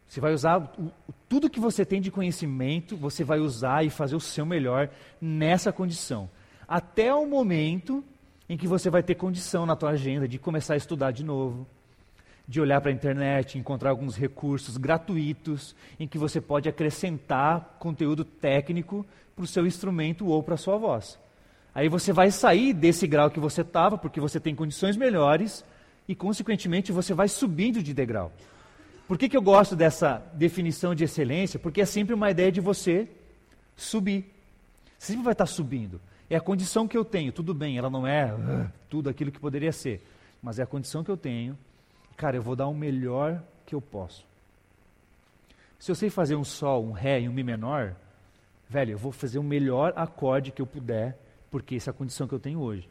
[0.09, 0.91] Você vai usar o,
[1.29, 4.89] tudo que você tem de conhecimento, você vai usar e fazer o seu melhor
[5.21, 6.31] nessa condição.
[6.67, 8.03] Até o momento
[8.51, 11.65] em que você vai ter condição na tua agenda de começar a estudar de novo,
[12.49, 18.25] de olhar para a internet, encontrar alguns recursos gratuitos em que você pode acrescentar conteúdo
[18.25, 21.17] técnico para o seu instrumento ou para a sua voz.
[21.73, 25.65] Aí você vai sair desse grau que você estava, porque você tem condições melhores,
[26.09, 28.33] e consequentemente você vai subindo de degrau.
[29.07, 31.61] Por que, que eu gosto dessa definição de excelência?
[31.61, 33.09] Porque é sempre uma ideia de você
[33.77, 34.25] subir.
[34.99, 36.01] Você sempre vai estar subindo.
[36.31, 39.41] É a condição que eu tenho, tudo bem, ela não é uh, tudo aquilo que
[39.41, 40.01] poderia ser,
[40.41, 41.59] mas é a condição que eu tenho.
[42.17, 44.25] Cara, eu vou dar o melhor que eu posso.
[45.77, 47.97] Se eu sei fazer um sol, um ré e um mi menor,
[48.69, 51.19] velho, eu vou fazer o melhor acorde que eu puder,
[51.51, 52.89] porque essa é a condição que eu tenho hoje.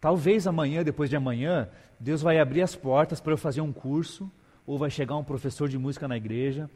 [0.00, 1.68] Talvez amanhã, depois de amanhã,
[2.00, 4.28] Deus vai abrir as portas para eu fazer um curso,
[4.66, 6.68] ou vai chegar um professor de música na igreja,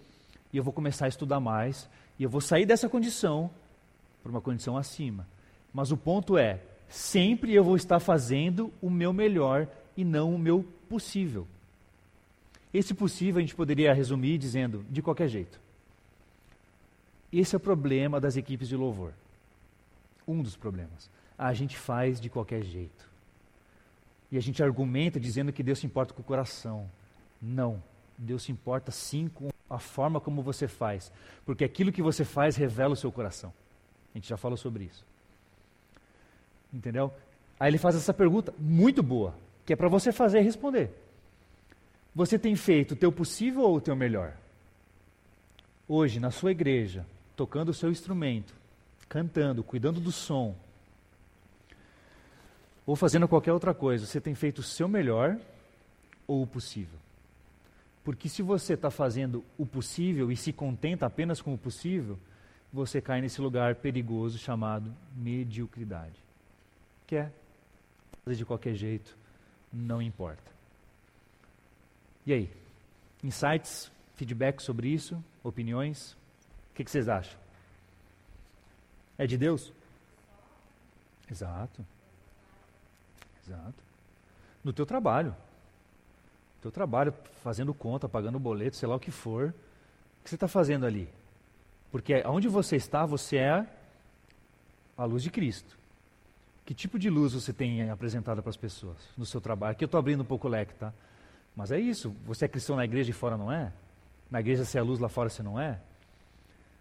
[0.53, 3.51] e eu vou começar a estudar mais, e eu vou sair dessa condição
[4.25, 5.29] para uma condição acima.
[5.73, 10.39] Mas o ponto é, sempre eu vou estar fazendo o meu melhor e não o
[10.39, 11.47] meu possível.
[12.73, 15.61] Esse possível a gente poderia resumir dizendo de qualquer jeito.
[17.31, 19.13] Esse é o problema das equipes de louvor.
[20.27, 21.11] Um dos problemas.
[21.37, 23.09] A gente faz de qualquer jeito.
[24.33, 26.89] E a gente argumenta dizendo que Deus se importa com o coração.
[27.43, 27.83] Não.
[28.17, 31.13] Deus se importa sim com a forma como você faz.
[31.45, 33.53] Porque aquilo que você faz revela o seu coração.
[34.15, 35.05] A gente já falou sobre isso.
[36.73, 37.13] Entendeu?
[37.59, 39.35] Aí ele faz essa pergunta muito boa,
[39.67, 40.91] que é para você fazer e responder.
[42.15, 44.37] Você tem feito o teu possível ou o teu melhor?
[45.89, 47.05] Hoje, na sua igreja,
[47.37, 48.55] tocando o seu instrumento,
[49.09, 50.55] cantando, cuidando do som,
[52.87, 55.39] ou fazendo qualquer outra coisa, você tem feito o seu melhor
[56.27, 56.99] ou o possível?
[58.05, 62.19] Porque se você está fazendo o possível e se contenta apenas com o possível,
[62.75, 66.19] você cai nesse lugar perigoso chamado mediocridade.
[67.07, 67.33] Que é
[68.25, 69.17] fazer de qualquer jeito,
[69.73, 70.51] não importa.
[72.27, 72.51] E aí?
[73.23, 75.23] Insights, feedback sobre isso?
[75.45, 76.15] Opiniões?
[76.73, 77.39] O que, que vocês acham?
[79.17, 79.73] É de Deus?
[81.31, 81.87] Exato.
[83.47, 83.85] Exato.
[84.65, 85.31] No teu trabalho.
[86.57, 89.51] No teu trabalho, fazendo conta, pagando boleto, sei lá o que for.
[90.21, 91.09] O que você está fazendo ali?
[91.95, 93.65] Porque onde você está, você é
[94.99, 95.79] a luz de Cristo.
[96.67, 99.71] Que tipo de luz você tem apresentado para as pessoas no seu trabalho?
[99.71, 100.93] Aqui eu estou abrindo um pouco o leque, tá?
[101.55, 102.13] Mas é isso.
[102.27, 103.73] Você é cristão na igreja e fora não é?
[104.29, 105.79] Na igreja você é luz, lá fora você não é?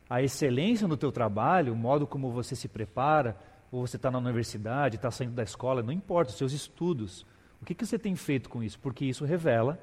[0.10, 3.38] A excelência no teu trabalho, o modo como você se prepara,
[3.72, 7.24] ou você está na universidade, está saindo da escola, não importa, os seus estudos.
[7.62, 8.80] O que, que você tem feito com isso?
[8.80, 9.78] Porque isso revela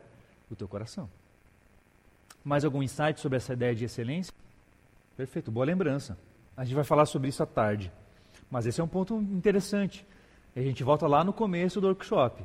[0.51, 1.09] o teu coração.
[2.43, 4.35] Mais algum insight sobre essa ideia de excelência?
[5.20, 6.16] Perfeito, boa lembrança.
[6.56, 7.92] A gente vai falar sobre isso à tarde.
[8.50, 10.06] Mas esse é um ponto interessante.
[10.56, 12.42] A gente volta lá no começo do workshop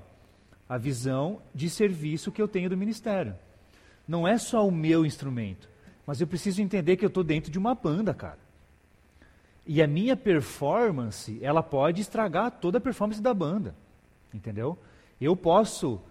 [0.68, 3.34] a visão de serviço que eu tenho do ministério.
[4.06, 5.70] Não é só o meu instrumento,
[6.06, 8.40] mas eu preciso entender que eu estou dentro de uma banda, cara.
[9.66, 13.74] E a minha performance, ela pode estragar toda a performance da banda,
[14.34, 14.78] entendeu?
[15.22, 16.02] Eu posso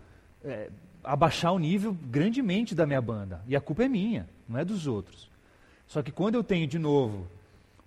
[0.42, 0.70] é,
[1.03, 4.87] abaixar o nível grandemente da minha banda, e a culpa é minha, não é dos
[4.87, 5.34] outros.
[5.87, 7.27] Só que quando eu tenho, de novo,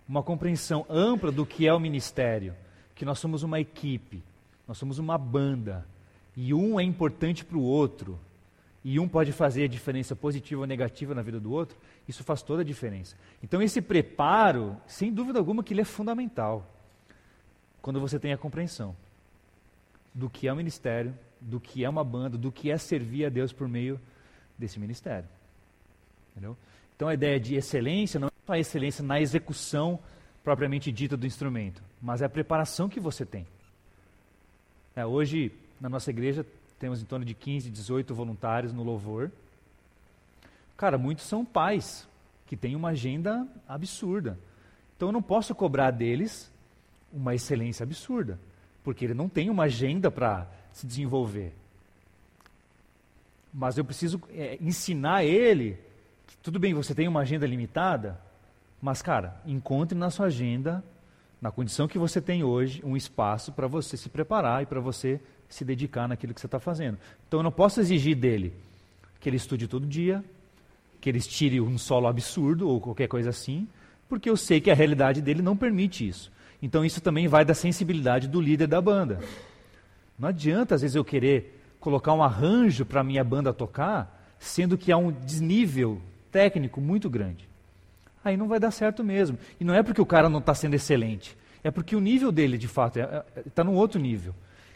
[0.07, 2.55] uma compreensão ampla do que é o ministério,
[2.95, 4.23] que nós somos uma equipe,
[4.67, 5.85] nós somos uma banda,
[6.35, 8.19] e um é importante para o outro,
[8.83, 12.41] e um pode fazer a diferença positiva ou negativa na vida do outro, isso faz
[12.41, 13.15] toda a diferença.
[13.43, 16.65] Então esse preparo, sem dúvida alguma que ele é fundamental.
[17.81, 18.95] Quando você tem a compreensão
[20.13, 23.29] do que é o ministério, do que é uma banda, do que é servir a
[23.29, 23.99] Deus por meio
[24.57, 25.27] desse ministério.
[26.31, 26.55] Entendeu?
[26.97, 29.99] Então a ideia de excelência não é só a excelência na execução
[30.43, 33.45] propriamente dita do instrumento, mas é a preparação que você tem.
[34.95, 36.43] É, hoje na nossa igreja
[36.79, 39.31] temos em torno de 15, 18 voluntários no louvor.
[40.75, 42.07] Cara, muitos são pais
[42.47, 44.39] que têm uma agenda absurda.
[44.95, 46.51] Então eu não posso cobrar deles
[47.13, 48.39] uma excelência absurda,
[48.83, 51.53] porque ele não tem uma agenda para se desenvolver.
[53.53, 55.85] Mas eu preciso é, ensinar ele
[56.47, 58.17] tudo bem, você tem uma agenda limitada,
[58.81, 60.81] mas cara, encontre na sua agenda,
[61.41, 65.19] na condição que você tem hoje, um espaço para você se preparar e para você
[65.49, 66.97] se dedicar naquilo que você está fazendo.
[67.27, 68.53] Então eu não posso exigir dele
[69.19, 70.23] que ele estude todo dia,
[71.01, 73.67] que ele tire um solo absurdo ou qualquer coisa assim,
[74.07, 76.31] porque eu sei que a realidade dele não permite isso.
[76.61, 79.19] Então isso também vai da sensibilidade do líder da banda.
[80.17, 84.77] Não adianta às vezes eu querer colocar um arranjo para a minha banda tocar, sendo
[84.77, 86.01] que há um desnível
[86.37, 87.49] técnico muito grande.
[88.23, 89.39] Aí não vai dar certo mesmo.
[89.59, 92.59] E não é porque o cara não está sendo excelente, é porque o nível dele,
[92.59, 94.35] de fato, está é, é, tá num outro nível.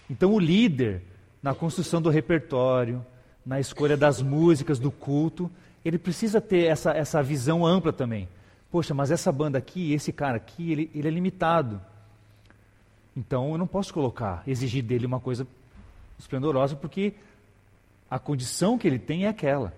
[0.10, 1.04] Então, o líder,
[1.41, 3.06] na construção do repertório,
[3.45, 5.52] na escolha das músicas, do culto,
[5.86, 8.28] ele precisa ter essa, essa visão ampla também.
[8.71, 11.80] Poxa, mas essa banda aqui, esse cara aqui, ele, ele é limitado.
[13.15, 15.45] Então eu não posso colocar, exigir dele uma coisa
[16.17, 17.13] esplendorosa, porque
[18.10, 19.74] a condição que ele tem é aquela.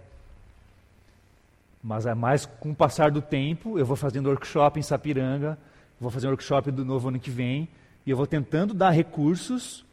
[1.84, 5.58] Mas é mais com o passar do tempo, eu vou fazendo workshop em Sapiranga,
[6.00, 7.68] vou fazer um workshop do novo ano que vem,
[8.06, 9.86] e eu vou tentando dar recursos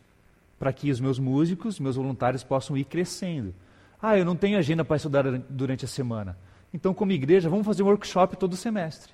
[0.59, 3.55] para que os meus músicos, meus voluntários possam ir crescendo.
[4.01, 6.37] Ah, eu não tenho agenda para estudar durante a semana.
[6.73, 9.13] Então, como igreja, vamos fazer um workshop todo semestre.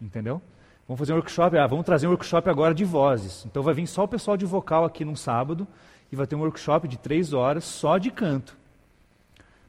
[0.00, 0.40] Entendeu?
[0.88, 3.44] Vamos fazer um workshop, ah, vamos trazer um workshop agora de vozes.
[3.46, 5.66] Então vai vir só o pessoal de vocal aqui num sábado
[6.10, 8.56] e vai ter um workshop de três horas só de canto.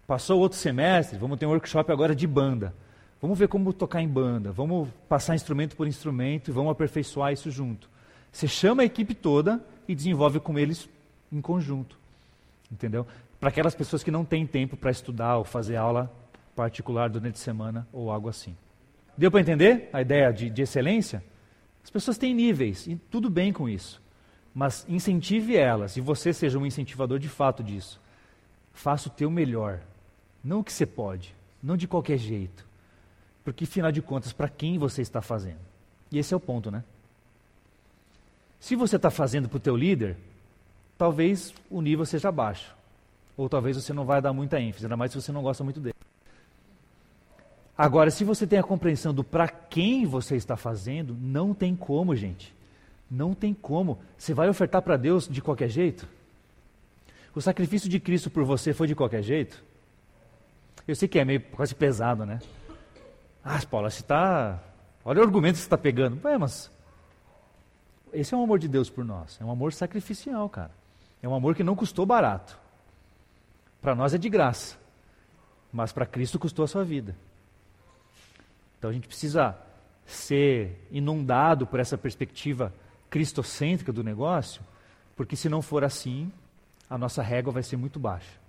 [0.05, 2.73] Passou outro semestre, vamos ter um workshop agora de banda.
[3.21, 7.49] Vamos ver como tocar em banda, vamos passar instrumento por instrumento e vamos aperfeiçoar isso
[7.49, 7.89] junto.
[8.31, 10.89] Você chama a equipe toda e desenvolve com eles
[11.31, 11.97] em conjunto.
[12.69, 13.07] Entendeu?
[13.39, 16.11] Para aquelas pessoas que não têm tempo para estudar ou fazer aula
[16.55, 18.55] particular durante a semana ou algo assim.
[19.17, 21.23] Deu para entender a ideia de, de excelência?
[21.83, 24.01] As pessoas têm níveis e tudo bem com isso.
[24.53, 28.01] Mas incentive elas e você seja um incentivador de fato disso.
[28.73, 29.79] Faça o teu melhor.
[30.43, 32.65] Não o que você pode, não de qualquer jeito.
[33.43, 35.59] Porque, afinal de contas, para quem você está fazendo?
[36.11, 36.83] E esse é o ponto, né?
[38.59, 40.15] Se você está fazendo para o teu líder,
[40.97, 42.73] talvez o nível seja baixo.
[43.35, 45.79] Ou talvez você não vai dar muita ênfase, ainda mais se você não gosta muito
[45.79, 45.95] dele.
[47.77, 52.15] Agora, se você tem a compreensão do para quem você está fazendo, não tem como,
[52.15, 52.53] gente.
[53.09, 53.99] Não tem como.
[54.17, 56.07] Você vai ofertar para Deus de qualquer jeito?
[57.35, 59.63] O sacrifício de Cristo por você foi de qualquer jeito?
[60.87, 62.39] Eu sei que é meio quase pesado, né?
[63.43, 64.59] Ah, Paulo, você está.
[65.05, 66.19] Olha o argumento que você está pegando.
[66.25, 66.71] Ué, mas.
[68.11, 69.37] Esse é o amor de Deus por nós.
[69.41, 70.71] É um amor sacrificial, cara.
[71.21, 72.59] É um amor que não custou barato.
[73.81, 74.77] Para nós é de graça.
[75.71, 77.15] Mas para Cristo custou a sua vida.
[78.77, 79.57] Então a gente precisa
[80.05, 82.73] ser inundado por essa perspectiva
[83.09, 84.61] cristocêntrica do negócio,
[85.15, 86.31] porque se não for assim,
[86.89, 88.39] a nossa régua vai ser muito baixa.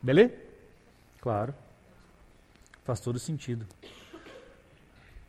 [0.00, 0.32] Beleza?
[1.22, 1.54] Claro.
[2.84, 3.64] Faz todo sentido.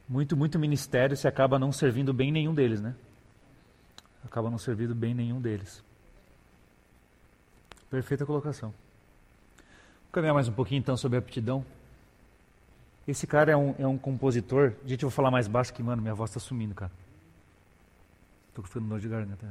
[0.09, 2.93] Muito, muito ministério se acaba não servindo bem nenhum deles, né?
[4.25, 5.81] Acaba não servindo bem nenhum deles.
[7.89, 8.73] Perfeita colocação.
[9.57, 11.65] Vou caminhar mais um pouquinho então sobre aptidão.
[13.07, 14.73] Esse cara é um, é um compositor.
[14.85, 16.91] Gente, eu vou falar mais baixo que, mano, minha voz está sumindo, cara.
[18.53, 19.45] Tô ficando nojo de garganta.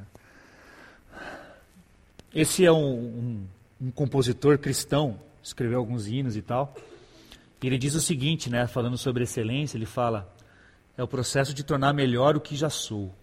[2.34, 3.46] Esse é um, um,
[3.80, 6.74] um, compositor cristão, escreveu alguns hinos e tal.
[7.62, 10.32] E ele diz o seguinte, né, falando sobre excelência, ele fala:
[10.96, 13.14] é o processo de tornar melhor o que já sou.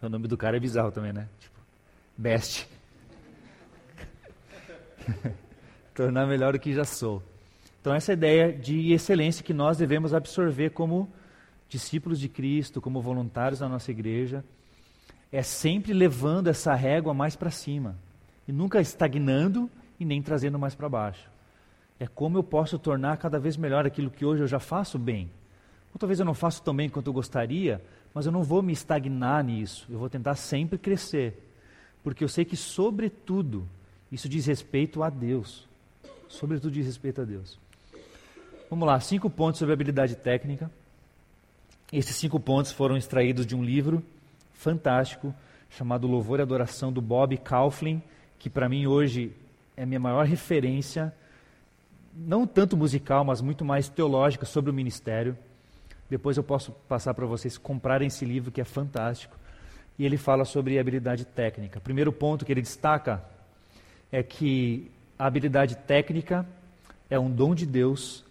[0.00, 1.28] O nome do cara é bizarro também, né?
[1.40, 1.58] Tipo,
[2.16, 2.68] best.
[5.94, 7.22] tornar melhor o que já sou.
[7.80, 11.10] Então, essa ideia de excelência que nós devemos absorver como
[11.68, 14.44] discípulos de Cristo, como voluntários da nossa igreja,
[15.32, 17.96] é sempre levando essa régua mais para cima
[18.46, 21.28] e nunca estagnando e nem trazendo mais para baixo.
[21.98, 25.30] É como eu posso tornar cada vez melhor aquilo que hoje eu já faço bem.
[25.92, 27.82] Ou talvez eu não faço tão bem quanto eu gostaria,
[28.14, 29.86] mas eu não vou me estagnar nisso.
[29.90, 31.42] Eu vou tentar sempre crescer.
[32.04, 33.66] Porque eu sei que, sobretudo,
[34.12, 35.66] isso diz respeito a Deus.
[36.28, 37.58] Sobretudo diz respeito a Deus.
[38.70, 40.70] Vamos lá, cinco pontos sobre habilidade técnica.
[41.92, 44.04] Esses cinco pontos foram extraídos de um livro
[44.52, 45.34] fantástico
[45.70, 48.02] chamado Louvor e Adoração do Bob Kauflin,
[48.38, 49.32] que para mim hoje
[49.78, 51.14] é minha maior referência,
[52.12, 55.38] não tanto musical, mas muito mais teológica sobre o ministério.
[56.10, 59.36] Depois eu posso passar para vocês comprarem esse livro que é fantástico.
[59.96, 61.80] E ele fala sobre habilidade técnica.
[61.80, 63.22] Primeiro ponto que ele destaca
[64.10, 66.44] é que a habilidade técnica
[67.08, 68.24] é um dom de Deus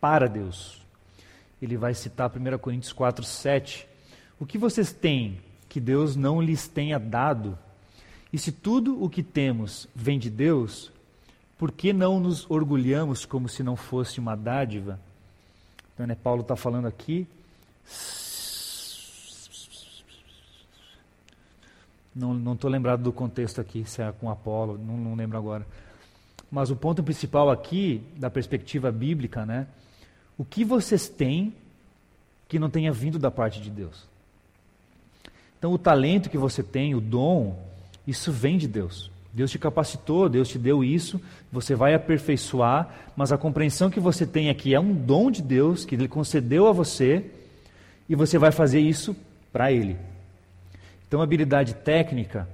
[0.00, 0.84] para Deus.
[1.62, 3.86] Ele vai citar 1 Coríntios 4, 7.
[4.40, 7.56] O que vocês têm que Deus não lhes tenha dado?
[8.32, 10.92] E se tudo o que temos vem de Deus,
[11.56, 15.00] por que não nos orgulhamos como se não fosse uma dádiva?
[15.94, 17.26] Então, né, Paulo está falando aqui.
[22.14, 25.66] Não estou lembrado do contexto aqui, se é com Apolo, não, não lembro agora.
[26.50, 29.66] Mas o ponto principal aqui, da perspectiva bíblica, né,
[30.36, 31.54] o que vocês têm
[32.48, 34.06] que não tenha vindo da parte de Deus?
[35.58, 37.67] Então, o talento que você tem, o dom,
[38.08, 39.10] isso vem de Deus.
[39.32, 41.20] Deus te capacitou, Deus te deu isso,
[41.52, 45.84] você vai aperfeiçoar, mas a compreensão que você tem aqui é um dom de Deus
[45.84, 47.24] que Ele concedeu a você
[48.08, 49.14] e você vai fazer isso
[49.52, 49.96] para Ele.
[51.06, 52.48] Então, a habilidade técnica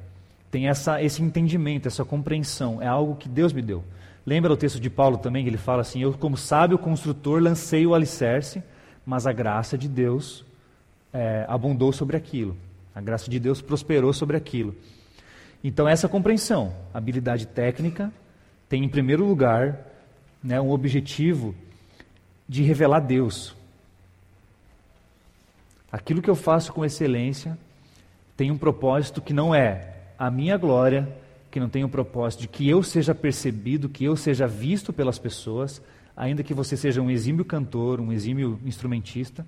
[0.50, 3.82] tem essa, esse entendimento, essa compreensão, é algo que Deus me deu.
[4.26, 7.86] Lembra o texto de Paulo também, que ele fala assim: Eu, como sábio construtor, lancei
[7.86, 8.62] o alicerce,
[9.04, 10.44] mas a graça de Deus
[11.12, 12.56] é, abundou sobre aquilo.
[12.94, 14.74] A graça de Deus prosperou sobre aquilo.
[15.66, 18.12] Então, essa compreensão, habilidade técnica,
[18.68, 19.78] tem em primeiro lugar
[20.42, 21.54] né, um objetivo
[22.46, 23.56] de revelar Deus.
[25.90, 27.56] Aquilo que eu faço com excelência
[28.36, 31.08] tem um propósito que não é a minha glória,
[31.50, 34.92] que não tem o um propósito de que eu seja percebido, que eu seja visto
[34.92, 35.80] pelas pessoas,
[36.14, 39.46] ainda que você seja um exímio cantor, um exímio instrumentista,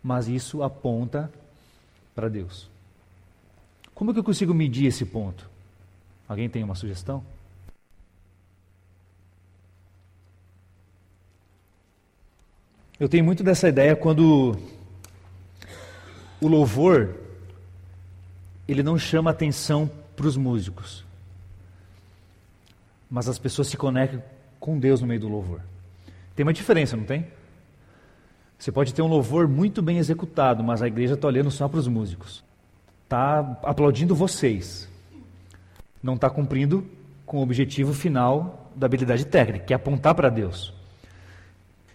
[0.00, 1.32] mas isso aponta
[2.14, 2.70] para Deus.
[3.98, 5.50] Como que eu consigo medir esse ponto?
[6.28, 7.20] Alguém tem uma sugestão?
[13.00, 14.56] Eu tenho muito dessa ideia quando
[16.40, 17.16] o louvor
[18.68, 21.04] ele não chama atenção para os músicos,
[23.10, 24.22] mas as pessoas se conectam
[24.60, 25.60] com Deus no meio do louvor.
[26.36, 27.26] Tem uma diferença, não tem?
[28.56, 31.80] Você pode ter um louvor muito bem executado, mas a igreja está olhando só para
[31.80, 32.46] os músicos
[33.08, 34.86] está aplaudindo vocês,
[36.02, 36.86] não está cumprindo
[37.24, 40.74] com o objetivo final da habilidade técnica, que é apontar para Deus.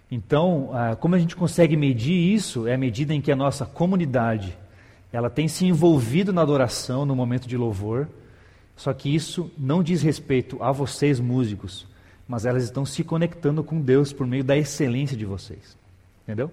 [0.09, 2.67] Então, ah, como a gente consegue medir isso?
[2.67, 4.57] É a medida em que a nossa comunidade
[5.11, 8.07] ela tem se envolvido na adoração no momento de louvor,
[8.75, 11.85] só que isso não diz respeito a vocês músicos,
[12.27, 15.77] mas elas estão se conectando com Deus por meio da excelência de vocês.
[16.23, 16.49] Entendeu?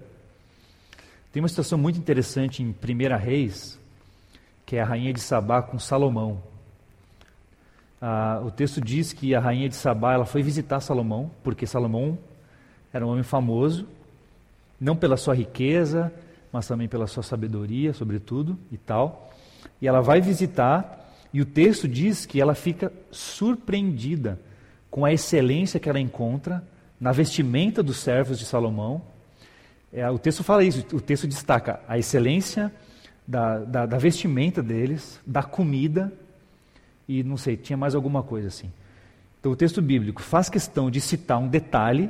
[1.33, 3.80] Tem uma situação muito interessante em 1 Reis,
[4.71, 6.41] que é a rainha de Sabá com Salomão.
[8.01, 12.17] Ah, o texto diz que a rainha de Sabá ela foi visitar Salomão, porque Salomão
[12.93, 13.85] era um homem famoso,
[14.79, 16.09] não pela sua riqueza,
[16.53, 19.33] mas também pela sua sabedoria, sobretudo, e tal.
[19.81, 24.39] E ela vai visitar, e o texto diz que ela fica surpreendida
[24.89, 26.63] com a excelência que ela encontra
[26.97, 29.01] na vestimenta dos servos de Salomão.
[29.91, 32.71] É, o texto fala isso, o texto destaca a excelência
[33.27, 36.11] da, da, da vestimenta deles, da comida
[37.07, 38.71] e não sei, tinha mais alguma coisa assim.
[39.39, 42.09] Então o texto bíblico faz questão de citar um detalhe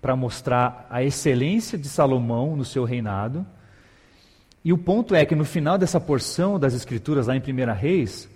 [0.00, 3.46] para mostrar a excelência de Salomão no seu reinado.
[4.64, 8.28] E o ponto é que no final dessa porção das escrituras, lá em 1 Reis,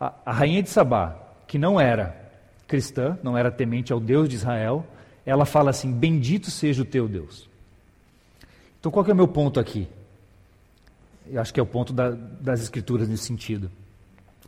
[0.00, 2.16] a, a rainha de Sabá, que não era
[2.66, 4.86] cristã, não era temente ao Deus de Israel,
[5.26, 7.48] ela fala assim: Bendito seja o teu Deus.
[8.80, 9.86] Então qual é o meu ponto aqui?
[11.26, 13.70] Eu acho que é o ponto da, das escrituras nesse sentido,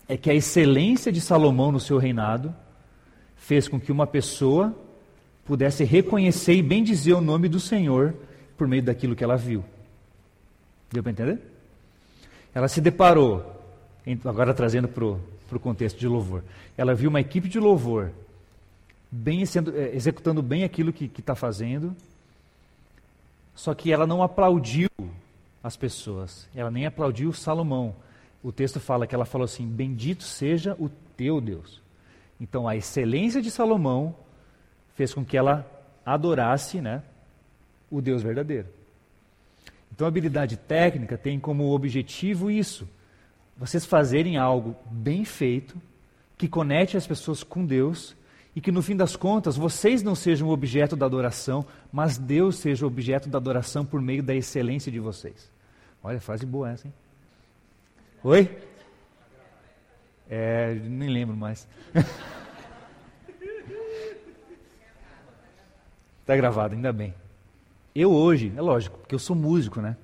[0.08, 2.54] é que a excelência de Salomão no seu reinado
[3.36, 4.74] fez com que uma pessoa
[5.44, 8.14] pudesse reconhecer e bem dizer o nome do Senhor
[8.56, 9.64] por meio daquilo que ela viu.
[10.90, 11.40] Deu para entender?
[12.54, 13.44] Ela se deparou,
[14.24, 16.42] agora trazendo para o contexto de louvor,
[16.76, 18.10] ela viu uma equipe de louvor
[19.10, 21.94] bem sendo, é, executando bem aquilo que está fazendo,
[23.54, 24.88] só que ela não aplaudiu
[25.64, 26.46] as pessoas.
[26.54, 27.96] Ela nem aplaudiu Salomão.
[28.42, 31.80] O texto fala que ela falou assim: Bendito seja o teu Deus.
[32.38, 34.14] Então a excelência de Salomão
[34.94, 35.66] fez com que ela
[36.04, 37.02] adorasse né,
[37.90, 38.68] o Deus verdadeiro.
[39.90, 42.86] Então a habilidade técnica tem como objetivo isso:
[43.56, 45.80] vocês fazerem algo bem feito,
[46.36, 48.14] que conecte as pessoas com Deus
[48.54, 52.56] e que no fim das contas vocês não sejam o objeto da adoração, mas Deus
[52.56, 55.53] seja o objeto da adoração por meio da excelência de vocês.
[56.06, 56.92] Olha, frase boa essa, hein?
[58.22, 58.58] Oi?
[60.28, 61.66] É, nem lembro mais.
[66.20, 67.14] Está gravado, ainda bem.
[67.94, 69.96] Eu hoje, é lógico, porque eu sou músico, né?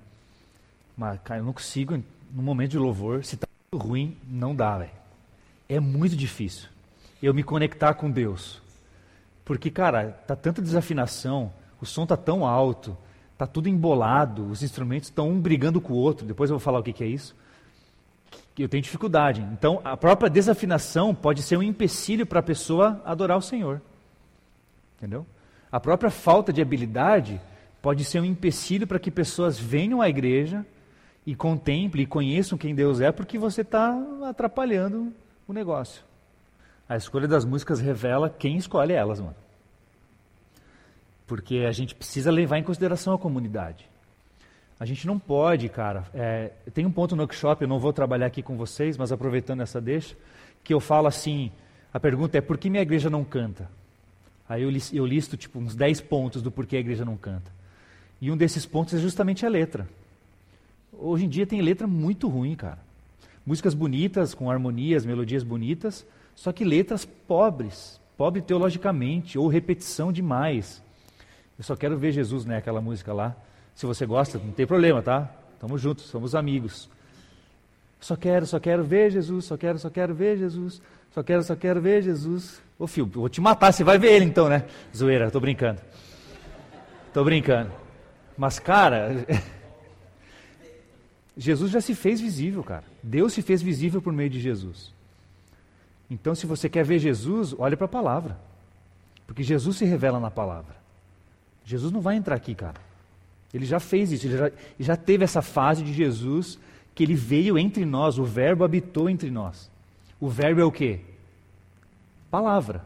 [0.97, 4.79] Mas, cara, eu não consigo, no momento de louvor, se está muito ruim, não dá,
[4.79, 4.91] velho.
[5.69, 6.71] É muito difícil
[7.23, 8.63] eu me conectar com Deus.
[9.45, 12.97] Porque, cara, tá tanta desafinação, o som tá tão alto,
[13.41, 16.27] Está tudo embolado, os instrumentos estão um brigando com o outro.
[16.27, 17.35] Depois eu vou falar o que, que é isso.
[18.59, 19.41] Eu tenho dificuldade.
[19.55, 23.81] Então, a própria desafinação pode ser um empecilho para a pessoa adorar o Senhor.
[24.99, 25.25] Entendeu?
[25.73, 27.41] A própria falta de habilidade
[27.81, 30.67] pode ser um empecilho para que pessoas venham à igreja
[31.25, 35.15] e contemplem e conheçam quem Deus é, porque você está atrapalhando
[35.49, 36.03] o negócio.
[36.87, 39.37] A escolha das músicas revela quem escolhe elas, mano.
[41.31, 43.89] Porque a gente precisa levar em consideração a comunidade.
[44.81, 46.05] A gente não pode, cara.
[46.13, 49.61] É, tem um ponto no workshop, eu não vou trabalhar aqui com vocês, mas aproveitando
[49.61, 50.17] essa deixa,
[50.65, 51.53] que eu falo assim:
[51.95, 53.71] a pergunta é por que minha igreja não canta?
[54.49, 57.53] Aí eu, eu listo tipo uns 10 pontos do porquê a igreja não canta.
[58.21, 59.89] E um desses pontos é justamente a letra.
[60.93, 62.81] Hoje em dia tem letra muito ruim, cara.
[63.47, 66.05] Músicas bonitas, com harmonias, melodias bonitas,
[66.35, 70.83] só que letras pobres, pobre teologicamente, ou repetição demais.
[71.61, 72.57] Eu só quero ver Jesus, né?
[72.57, 73.37] Aquela música lá.
[73.75, 75.31] Se você gosta, não tem problema, tá?
[75.53, 76.89] Estamos juntos, somos amigos.
[78.01, 80.81] Só quero, só quero ver Jesus, só quero, só quero ver Jesus,
[81.13, 82.63] só quero, só quero ver Jesus.
[82.79, 84.65] Ô filho, vou te matar, você vai ver ele então, né?
[84.97, 85.83] Zoeira, tô brincando.
[87.13, 87.71] Tô brincando.
[88.39, 89.11] Mas, cara,
[91.37, 92.85] Jesus já se fez visível, cara.
[93.03, 94.95] Deus se fez visível por meio de Jesus.
[96.11, 98.39] Então, se você quer ver Jesus, olhe para a palavra.
[99.27, 100.80] Porque Jesus se revela na palavra.
[101.65, 102.81] Jesus não vai entrar aqui, cara.
[103.53, 106.59] Ele já fez isso, ele já, já teve essa fase de Jesus
[106.95, 109.71] que ele veio entre nós, o Verbo habitou entre nós.
[110.21, 111.01] O Verbo é o quê?
[112.31, 112.85] Palavra.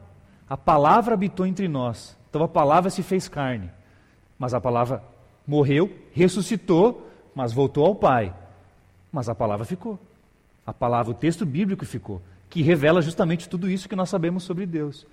[0.49, 2.17] A palavra habitou entre nós.
[2.31, 3.71] Então a palavra se fez carne.
[4.39, 5.03] Mas a palavra
[5.47, 8.35] morreu, ressuscitou, mas voltou ao Pai.
[9.13, 9.99] Mas a palavra ficou.
[10.67, 14.65] A palavra, o texto bíblico ficou, que revela justamente tudo isso que nós sabemos sobre
[14.65, 15.07] Deus.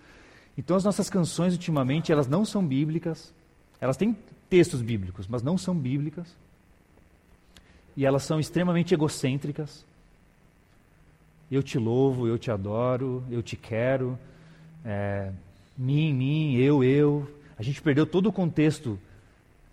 [0.57, 3.34] Então as nossas canções ultimamente, elas não são bíblicas.
[3.82, 4.15] Elas têm
[4.47, 6.38] textos bíblicos, mas não são bíblicas.
[7.97, 9.84] E elas são extremamente egocêntricas.
[11.51, 14.17] Eu te louvo, eu te adoro, eu te quero.
[14.86, 15.32] É,
[15.75, 17.29] mim, mim, eu, eu.
[17.57, 18.99] A gente perdeu todo o contexto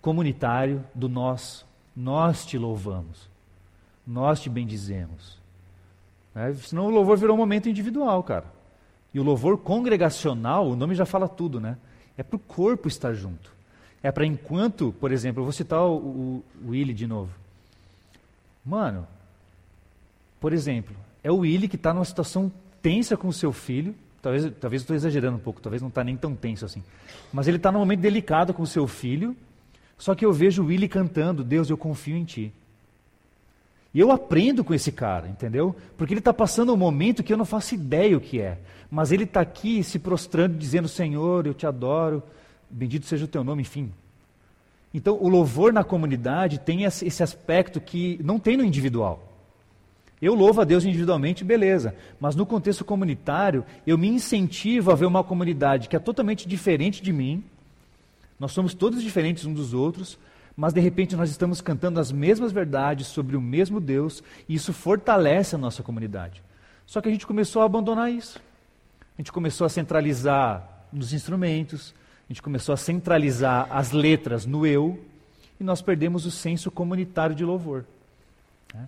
[0.00, 1.64] comunitário do nós.
[1.94, 3.28] Nós te louvamos.
[4.06, 5.38] Nós te bendizemos.
[6.34, 8.46] É, senão o louvor virou um momento individual, cara.
[9.12, 11.76] E o louvor congregacional, o nome já fala tudo, né?
[12.16, 13.57] É para o corpo estar junto.
[14.02, 17.32] É para enquanto, por exemplo, eu vou citar o, o, Willy de novo.
[18.64, 19.06] Mano,
[20.40, 23.94] por exemplo, é o Willy que está numa situação tensa com o seu filho.
[24.22, 26.82] Talvez, talvez estou exagerando um pouco, talvez não está nem tão tenso assim.
[27.32, 29.36] Mas ele está num momento delicado com o seu filho.
[29.96, 32.52] Só que eu vejo o Willy cantando: Deus, eu confio em Ti.
[33.92, 35.74] E eu aprendo com esse cara, entendeu?
[35.96, 38.58] Porque ele está passando um momento que eu não faço ideia o que é.
[38.90, 42.22] Mas ele está aqui se prostrando, dizendo: Senhor, eu te adoro,
[42.70, 43.92] bendito seja o teu nome, enfim.
[44.92, 49.24] Então, o louvor na comunidade tem esse aspecto que não tem no individual.
[50.20, 55.06] Eu louvo a Deus individualmente, beleza, mas no contexto comunitário, eu me incentivo a ver
[55.06, 57.44] uma comunidade que é totalmente diferente de mim.
[58.40, 60.18] Nós somos todos diferentes uns dos outros,
[60.56, 64.72] mas de repente nós estamos cantando as mesmas verdades sobre o mesmo Deus, e isso
[64.72, 66.42] fortalece a nossa comunidade.
[66.84, 68.40] Só que a gente começou a abandonar isso.
[69.16, 71.94] A gente começou a centralizar nos instrumentos,
[72.28, 75.02] a gente começou a centralizar as letras no eu,
[75.58, 77.84] e nós perdemos o senso comunitário de louvor.
[78.74, 78.86] Né?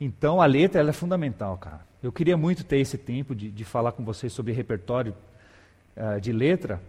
[0.00, 1.80] Então a letra é fundamental, cara.
[2.00, 5.12] Eu queria muito ter esse tempo de, de falar com vocês sobre repertório
[5.96, 6.80] uh, de letra,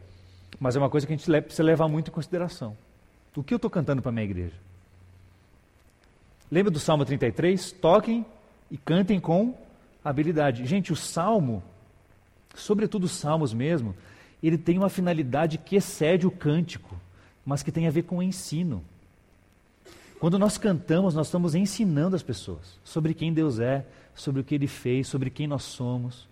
[0.60, 2.78] mas é uma coisa que a gente precisa levar muito em consideração.
[3.36, 4.56] O que eu estou cantando para a minha igreja?
[6.52, 7.72] Lembra do Salmo 33?
[7.72, 8.26] Toquem
[8.70, 9.58] e cantem com
[10.04, 10.66] habilidade.
[10.66, 11.64] Gente, o Salmo,
[12.54, 13.96] sobretudo os Salmos mesmo,
[14.48, 16.96] ele tem uma finalidade que excede o cântico,
[17.46, 18.84] mas que tem a ver com o ensino.
[20.20, 24.56] Quando nós cantamos, nós estamos ensinando as pessoas sobre quem Deus é, sobre o que
[24.56, 26.28] Ele fez, sobre quem nós somos.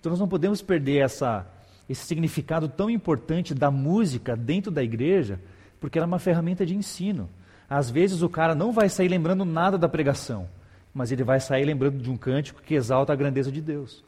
[0.00, 1.46] Então nós não podemos perder essa,
[1.88, 5.38] esse significado tão importante da música dentro da igreja,
[5.80, 7.28] porque ela é uma ferramenta de ensino.
[7.68, 10.48] Às vezes o cara não vai sair lembrando nada da pregação,
[10.94, 14.02] mas ele vai sair lembrando de um cântico que exalta a grandeza de Deus.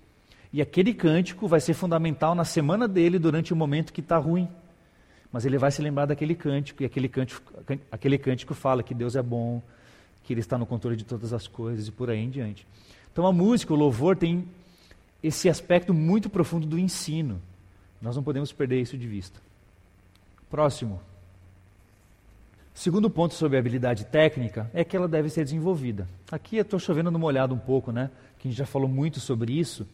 [0.53, 4.48] E aquele cântico vai ser fundamental na semana dele durante o momento que está ruim.
[5.32, 7.53] Mas ele vai se lembrar daquele cântico, e aquele cântico,
[7.90, 9.62] aquele cântico fala que Deus é bom,
[10.24, 12.66] que Ele está no controle de todas as coisas e por aí em diante.
[13.12, 14.46] Então a música, o louvor, tem
[15.22, 17.40] esse aspecto muito profundo do ensino.
[18.01, 19.40] Nós não podemos perder isso de vista.
[20.48, 21.01] Próximo.
[22.74, 26.09] Segundo ponto sobre a habilidade técnica é que ela deve ser desenvolvida.
[26.30, 28.11] Aqui eu estou chovendo no molhado um pouco, né?
[28.38, 29.86] Que a gente já falou muito sobre isso.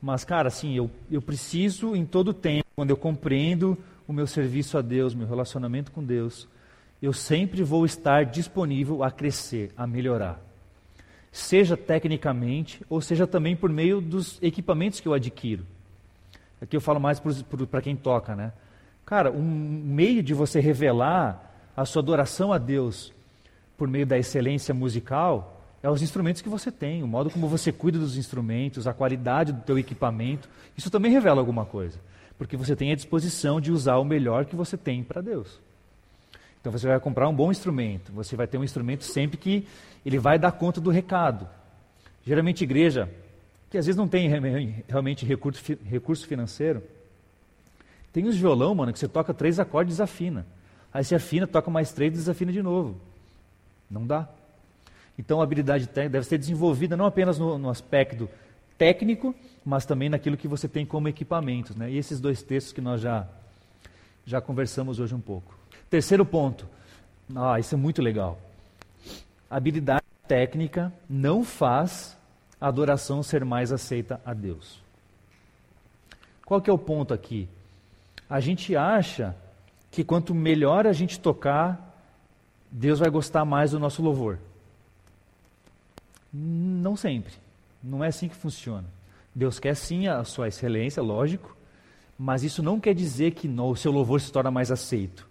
[0.00, 4.76] Mas, cara, assim, eu, eu preciso em todo tempo, quando eu compreendo o meu serviço
[4.76, 6.46] a Deus, meu relacionamento com Deus,
[7.00, 10.40] eu sempre vou estar disponível a crescer, a melhorar.
[11.32, 15.66] Seja tecnicamente, ou seja também por meio dos equipamentos que eu adquiro.
[16.60, 17.20] Aqui eu falo mais
[17.70, 18.52] para quem toca, né?
[19.04, 23.12] Cara, um meio de você revelar a sua adoração a Deus
[23.76, 25.53] por meio da excelência musical
[25.84, 29.52] é os instrumentos que você tem, o modo como você cuida dos instrumentos, a qualidade
[29.52, 30.48] do teu equipamento.
[30.74, 32.00] Isso também revela alguma coisa,
[32.38, 35.60] porque você tem a disposição de usar o melhor que você tem para Deus.
[36.58, 39.68] Então você vai comprar um bom instrumento, você vai ter um instrumento sempre que
[40.06, 41.46] ele vai dar conta do recado.
[42.24, 43.06] Geralmente igreja,
[43.68, 44.26] que às vezes não tem
[44.88, 46.82] realmente recurso, recurso financeiro,
[48.10, 50.46] tem os violão, mano, que você toca três acordes e desafina.
[50.94, 52.98] Aí você afina, toca mais três e desafina de novo.
[53.90, 54.26] Não dá.
[55.18, 58.28] Então, a habilidade técnica deve ser desenvolvida não apenas no, no aspecto
[58.76, 59.34] técnico,
[59.64, 61.76] mas também naquilo que você tem como equipamentos.
[61.76, 61.90] Né?
[61.90, 63.26] E esses dois textos que nós já,
[64.26, 65.56] já conversamos hoje um pouco.
[65.88, 66.68] Terceiro ponto.
[67.34, 68.38] Ah, isso é muito legal.
[69.48, 72.16] Habilidade técnica não faz
[72.60, 74.82] a adoração ser mais aceita a Deus.
[76.44, 77.48] Qual que é o ponto aqui?
[78.28, 79.34] A gente acha
[79.90, 81.94] que quanto melhor a gente tocar,
[82.70, 84.38] Deus vai gostar mais do nosso louvor.
[86.36, 87.32] Não sempre.
[87.80, 88.86] Não é assim que funciona.
[89.32, 91.56] Deus quer sim a sua excelência, lógico,
[92.18, 95.28] mas isso não quer dizer que o seu louvor se torna mais aceito.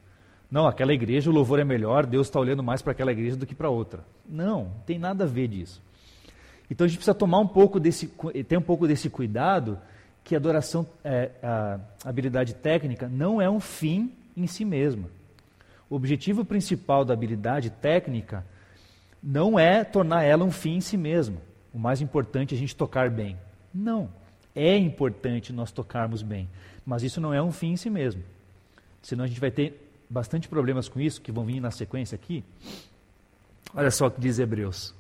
[0.49, 3.45] Não, aquela igreja o louvor é melhor, Deus está olhando mais para aquela igreja do
[3.45, 4.05] que para outra.
[4.29, 5.81] Não, não tem nada a ver disso.
[6.69, 8.07] Então a gente precisa tomar um pouco desse,
[8.47, 9.79] ter um pouco desse cuidado
[10.23, 15.09] que a adoração, é, a habilidade técnica não é um fim em si mesma.
[15.89, 18.45] O objetivo principal da habilidade técnica
[19.23, 21.37] não é tornar ela um fim em si mesma.
[21.73, 23.37] O mais importante é a gente tocar bem.
[23.73, 24.09] Não.
[24.53, 26.47] É importante nós tocarmos bem,
[26.85, 28.21] mas isso não é um fim em si mesmo.
[29.01, 32.43] Senão a gente vai ter bastante problemas com isso, que vão vir na sequência aqui.
[33.73, 34.93] Olha só o que diz Hebreus.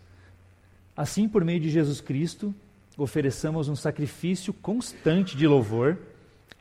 [0.97, 2.53] Assim, por meio de Jesus Cristo,
[2.97, 5.97] ofereçamos um sacrifício constante de louvor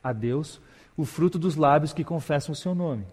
[0.03, 0.59] a Deus,
[0.95, 3.05] o fruto dos lábios que confessam o seu nome.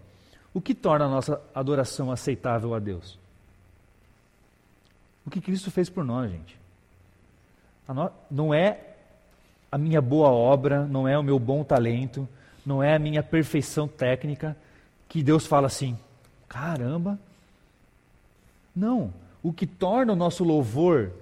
[0.52, 3.19] O que torna a nossa adoração aceitável a Deus?
[5.30, 6.58] O que Cristo fez por nós, gente.
[8.28, 8.80] Não é
[9.70, 12.28] a minha boa obra, não é o meu bom talento,
[12.66, 14.56] não é a minha perfeição técnica
[15.08, 15.96] que Deus fala assim:
[16.48, 17.16] caramba.
[18.74, 19.14] Não.
[19.40, 21.12] O que torna o nosso louvor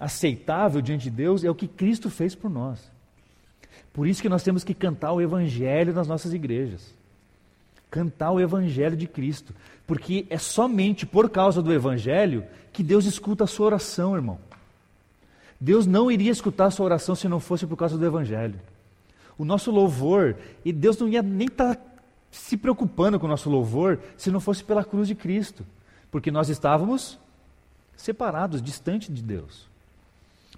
[0.00, 2.90] aceitável diante de Deus é o que Cristo fez por nós.
[3.92, 6.92] Por isso que nós temos que cantar o Evangelho nas nossas igrejas.
[7.92, 9.54] Cantar o Evangelho de Cristo.
[9.86, 14.38] Porque é somente por causa do Evangelho que Deus escuta a sua oração, irmão.
[15.60, 18.58] Deus não iria escutar a sua oração se não fosse por causa do Evangelho.
[19.36, 21.82] O nosso louvor, e Deus não ia nem estar tá
[22.30, 25.64] se preocupando com o nosso louvor se não fosse pela cruz de Cristo.
[26.10, 27.18] Porque nós estávamos
[27.94, 29.70] separados, distantes de Deus.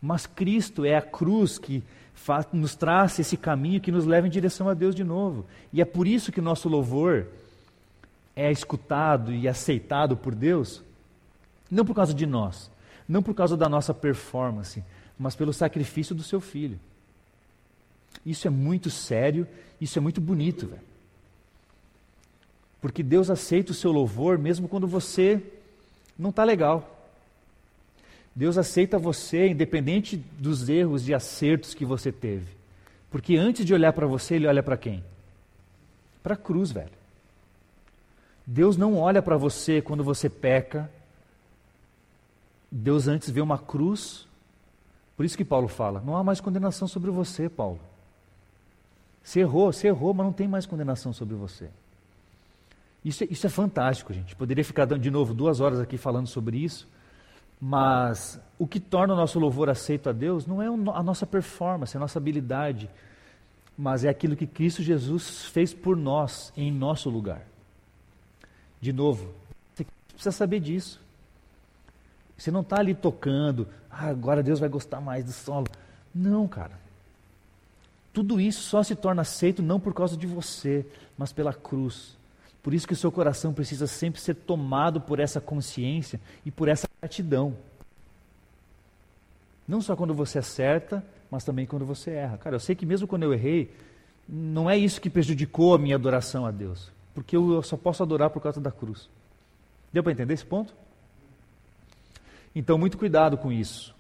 [0.05, 1.83] Mas Cristo é a cruz que
[2.13, 5.47] faz, nos traz esse caminho que nos leva em direção a Deus de novo.
[5.73, 7.27] E é por isso que nosso louvor
[8.37, 10.83] é escutado e aceitado por Deus,
[11.71, 12.71] não por causa de nós,
[13.09, 14.85] não por causa da nossa performance,
[15.19, 16.79] mas pelo sacrifício do seu filho.
[18.27, 19.49] Isso é muito sério,
[19.81, 20.83] isso é muito bonito, velho.
[22.79, 25.43] Porque Deus aceita o seu louvor mesmo quando você
[26.19, 26.94] não está legal.
[28.35, 32.53] Deus aceita você independente dos erros e acertos que você teve.
[33.11, 35.05] Porque antes de olhar para você, Ele olha para quem?
[36.23, 36.91] Para a cruz, velho.
[38.47, 40.91] Deus não olha para você quando você peca.
[42.71, 44.27] Deus antes vê uma cruz.
[45.17, 47.81] Por isso que Paulo fala: não há mais condenação sobre você, Paulo.
[49.23, 51.71] Você errou, você errou, mas não tem mais condenação sobre você.
[53.05, 54.35] Isso é, isso é fantástico, gente.
[54.35, 56.87] Poderia ficar de novo duas horas aqui falando sobre isso.
[57.61, 61.97] Mas o que torna o nosso louvor aceito a Deus não é a nossa performance,
[61.97, 62.91] a nossa habilidade,
[63.77, 67.43] mas é aquilo que Cristo Jesus fez por nós, em nosso lugar.
[68.81, 69.33] De novo,
[69.75, 71.01] você precisa saber disso.
[72.37, 75.67] Você não está ali tocando, ah, agora Deus vai gostar mais do solo.
[76.15, 76.79] Não, cara.
[78.13, 80.87] Tudo isso só se torna aceito não por causa de você,
[81.17, 82.17] mas pela cruz.
[82.65, 86.67] Por isso que o seu coração precisa sempre ser tomado por essa consciência e por
[86.67, 87.55] essa gratidão.
[89.69, 92.39] Não só quando você acerta, mas também quando você erra.
[92.39, 93.71] Cara, eu sei que mesmo quando eu errei,
[94.27, 96.91] não é isso que prejudicou a minha adoração a Deus.
[97.13, 99.11] Porque eu só posso adorar por causa da cruz.
[99.93, 100.75] Deu para entender esse ponto?
[102.57, 103.95] Então, muito cuidado com isso.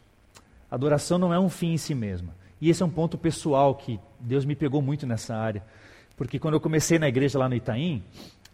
[0.70, 2.34] Adoração não é um fim em si mesma.
[2.62, 5.62] E esse é um ponto pessoal que Deus me pegou muito nessa área.
[6.16, 8.02] Porque quando eu comecei na igreja lá no Itaim,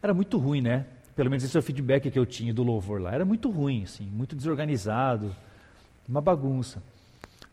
[0.02, 0.86] era muito ruim, né?
[1.14, 3.12] Pelo menos esse é o feedback que eu tinha do louvor lá.
[3.12, 5.34] Era muito ruim, assim, muito desorganizado,
[6.08, 6.82] uma bagunça.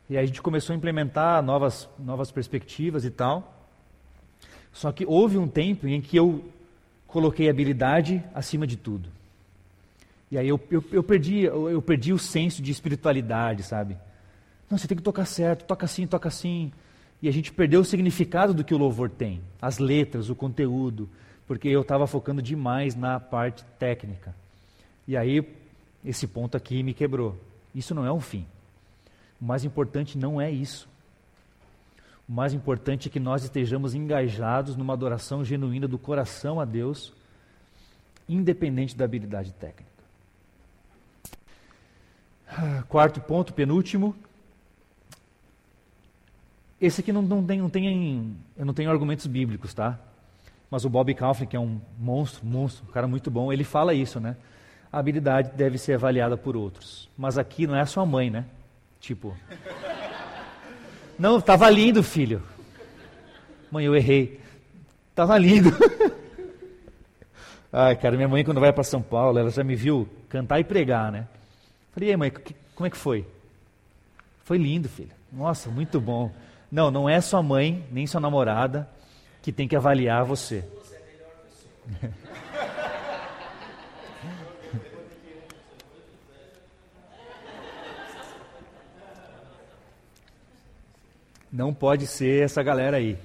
[0.10, 3.54] E aí a gente começou a implementar novas, novas perspectivas e tal.
[4.72, 6.46] Só que houve um tempo em que eu
[7.08, 9.10] coloquei habilidade acima de tudo.
[10.32, 13.98] E aí eu, eu, eu, perdi, eu, eu perdi o senso de espiritualidade, sabe?
[14.70, 16.72] Não, você tem que tocar certo, toca assim, toca assim.
[17.22, 21.10] E a gente perdeu o significado do que o louvor tem, as letras, o conteúdo
[21.48, 24.36] porque eu estava focando demais na parte técnica.
[25.08, 25.42] E aí,
[26.04, 27.38] esse ponto aqui me quebrou.
[27.74, 28.46] Isso não é um fim.
[29.40, 30.90] O mais importante não é isso.
[32.28, 37.14] O mais importante é que nós estejamos engajados numa adoração genuína do coração a Deus,
[38.28, 39.88] independente da habilidade técnica.
[42.90, 44.14] Quarto ponto, penúltimo.
[46.82, 49.98] Esse aqui não, não, tem, não tem, eu não tenho argumentos bíblicos, tá?
[50.70, 53.94] Mas o Bob Kaufman, que é um monstro, monstro, um cara muito bom, ele fala
[53.94, 54.36] isso, né?
[54.92, 57.10] a habilidade deve ser avaliada por outros.
[57.18, 58.46] Mas aqui não é a sua mãe, né?
[59.00, 59.36] Tipo.
[61.20, 62.42] Não, estava lindo, filho.
[63.72, 64.40] Mãe, eu errei.
[65.10, 65.70] Estava lindo.
[67.72, 70.64] Ai, cara, minha mãe quando vai para São Paulo, ela já me viu cantar e
[70.64, 71.28] pregar, né?
[71.92, 72.32] Falei, mãe,
[72.76, 73.26] como é que foi?
[74.44, 75.12] Foi lindo, filho.
[75.32, 76.32] Nossa, muito bom.
[76.72, 78.88] Não, não é sua mãe, nem sua namorada
[79.48, 80.62] que tem que avaliar você.
[91.50, 93.18] Não pode ser essa galera aí.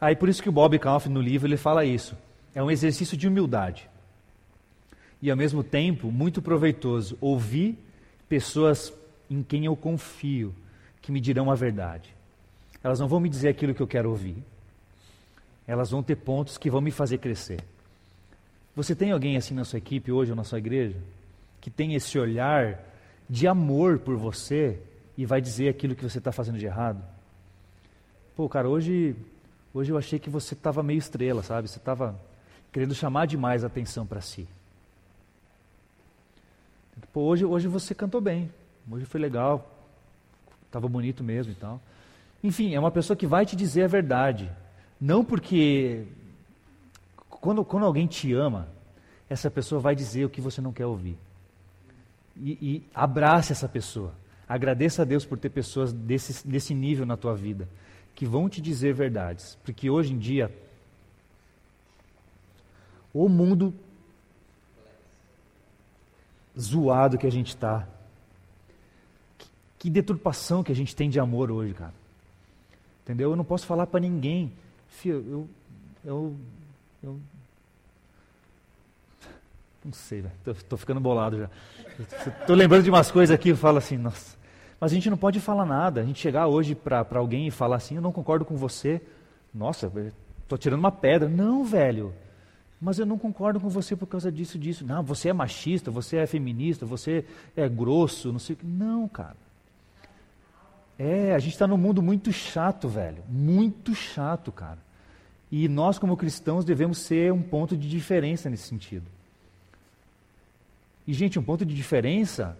[0.00, 2.16] Aí por isso que o Bob Kaufman no livro ele fala isso.
[2.54, 3.90] É um exercício de humildade.
[5.20, 7.76] E ao mesmo tempo muito proveitoso ouvir
[8.28, 8.92] pessoas
[9.28, 10.54] em quem eu confio,
[11.00, 12.14] que me dirão a verdade.
[12.80, 14.51] Elas não vão me dizer aquilo que eu quero ouvir.
[15.66, 17.60] Elas vão ter pontos que vão me fazer crescer.
[18.74, 20.96] Você tem alguém assim na sua equipe hoje ou na sua igreja
[21.60, 22.80] que tem esse olhar
[23.28, 24.80] de amor por você
[25.16, 27.02] e vai dizer aquilo que você está fazendo de errado?
[28.34, 29.14] Pô, cara, hoje,
[29.72, 31.68] hoje eu achei que você estava meio estrela, sabe?
[31.68, 32.18] Você estava
[32.72, 34.48] querendo chamar demais a atenção para si.
[37.12, 38.50] Pô, hoje, hoje você cantou bem,
[38.90, 39.70] hoje foi legal,
[40.66, 41.80] estava bonito mesmo e tal.
[42.42, 44.50] Enfim, é uma pessoa que vai te dizer a verdade.
[45.02, 46.04] Não porque.
[47.28, 48.68] Quando, quando alguém te ama,
[49.28, 51.18] essa pessoa vai dizer o que você não quer ouvir.
[52.36, 54.14] E, e abrace essa pessoa.
[54.48, 57.68] Agradeça a Deus por ter pessoas desse, desse nível na tua vida,
[58.14, 59.58] que vão te dizer verdades.
[59.64, 60.56] Porque hoje em dia,
[63.12, 63.74] o mundo
[66.56, 67.88] zoado que a gente está,
[69.36, 69.48] que,
[69.80, 71.94] que deturpação que a gente tem de amor hoje, cara.
[73.02, 73.30] Entendeu?
[73.30, 74.52] Eu não posso falar para ninguém.
[74.92, 75.48] Filho, eu,
[76.04, 76.36] eu,
[77.02, 77.20] eu.
[79.84, 80.24] Não sei,
[80.68, 81.50] tô, ficando bolado já.
[82.40, 84.36] Estou lembrando de umas coisas aqui e falo assim, nossa.
[84.78, 86.00] Mas a gente não pode falar nada.
[86.00, 89.00] A gente chegar hoje para alguém e falar assim, eu não concordo com você.
[89.52, 89.90] Nossa,
[90.42, 91.28] estou tirando uma pedra.
[91.28, 92.14] Não, velho.
[92.80, 94.84] Mas eu não concordo com você por causa disso, disso.
[94.86, 97.24] Não, você é machista, você é feminista, você
[97.56, 98.66] é grosso, não sei o que.
[98.66, 99.36] Não, cara.
[100.98, 103.22] É, a gente está num mundo muito chato, velho.
[103.28, 104.78] Muito chato, cara.
[105.50, 109.06] E nós, como cristãos, devemos ser um ponto de diferença nesse sentido.
[111.06, 112.56] E, gente, um ponto de diferença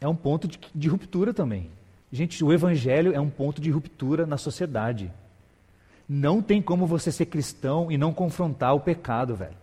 [0.00, 1.70] é um ponto de, de ruptura também.
[2.12, 5.10] Gente, o Evangelho é um ponto de ruptura na sociedade.
[6.08, 9.56] Não tem como você ser cristão e não confrontar o pecado, velho.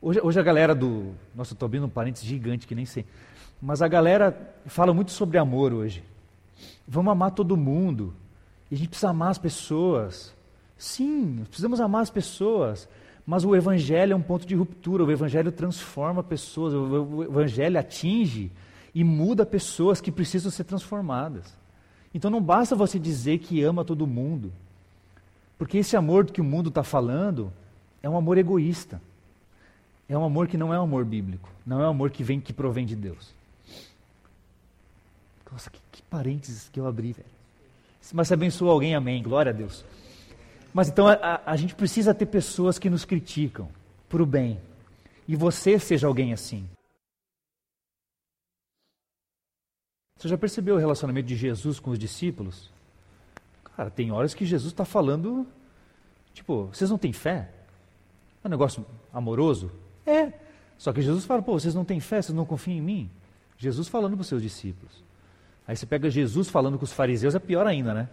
[0.00, 1.12] Hoje, hoje a galera do.
[1.34, 3.04] Nossa, estou abrindo um parênteses gigante que nem sei.
[3.60, 6.02] Mas a galera fala muito sobre amor hoje.
[6.86, 8.14] Vamos amar todo mundo.
[8.70, 10.34] E a gente precisa amar as pessoas.
[10.76, 12.88] Sim, precisamos amar as pessoas.
[13.26, 15.04] Mas o Evangelho é um ponto de ruptura.
[15.04, 16.72] O Evangelho transforma pessoas.
[16.72, 18.50] O Evangelho atinge
[18.94, 21.56] e muda pessoas que precisam ser transformadas.
[22.14, 24.52] Então não basta você dizer que ama todo mundo.
[25.58, 27.52] Porque esse amor que o mundo está falando
[28.02, 29.00] é um amor egoísta.
[30.08, 31.50] É um amor que não é um amor bíblico.
[31.66, 33.36] Não é um amor que vem, que provém de Deus.
[35.50, 37.28] Nossa, que, que parênteses que eu abri, velho.
[38.12, 39.22] Mas se abençoou alguém, amém.
[39.22, 39.84] Glória a Deus.
[40.72, 43.68] Mas então a, a, a gente precisa ter pessoas que nos criticam
[44.08, 44.60] para o bem.
[45.26, 46.68] E você seja alguém assim.
[50.16, 52.70] Você já percebeu o relacionamento de Jesus com os discípulos?
[53.76, 55.46] Cara, tem horas que Jesus está falando,
[56.34, 57.50] tipo, vocês não têm fé?
[58.42, 59.70] É um negócio amoroso?
[60.04, 60.32] É.
[60.76, 63.10] Só que Jesus fala, pô, vocês não têm fé, vocês não confiam em mim?
[63.56, 65.07] Jesus falando para os seus discípulos.
[65.68, 68.08] Aí você pega Jesus falando com os fariseus, é pior ainda, né?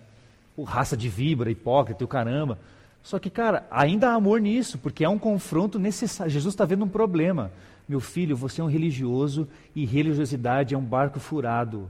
[0.58, 2.60] O raça de víbora, hipócrita, o caramba.
[3.02, 6.34] Só que, cara, ainda há amor nisso, porque é um confronto necessário.
[6.34, 7.50] Jesus está vendo um problema.
[7.88, 11.90] Meu filho, você é um religioso e religiosidade é um barco furado.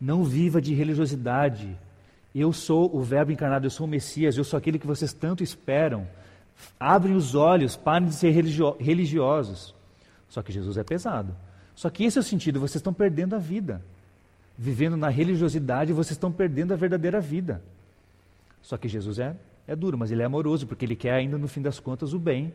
[0.00, 1.76] Não viva de religiosidade.
[2.32, 5.42] Eu sou o Verbo encarnado, eu sou o Messias, eu sou aquele que vocês tanto
[5.42, 6.06] esperam.
[6.78, 9.74] Abrem os olhos, parem de ser religio religiosos.
[10.28, 11.34] Só que Jesus é pesado.
[11.74, 13.82] Só que esse é o sentido, vocês estão perdendo a vida
[14.58, 17.62] vivendo na religiosidade, vocês estão perdendo a verdadeira vida.
[18.60, 19.36] Só que Jesus é,
[19.68, 22.18] é duro, mas ele é amoroso, porque ele quer ainda, no fim das contas, o
[22.18, 22.52] bem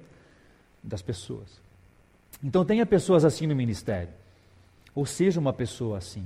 [0.83, 1.61] das pessoas.
[2.43, 4.09] Então tenha pessoas assim no ministério.
[4.93, 6.25] Ou seja, uma pessoa assim,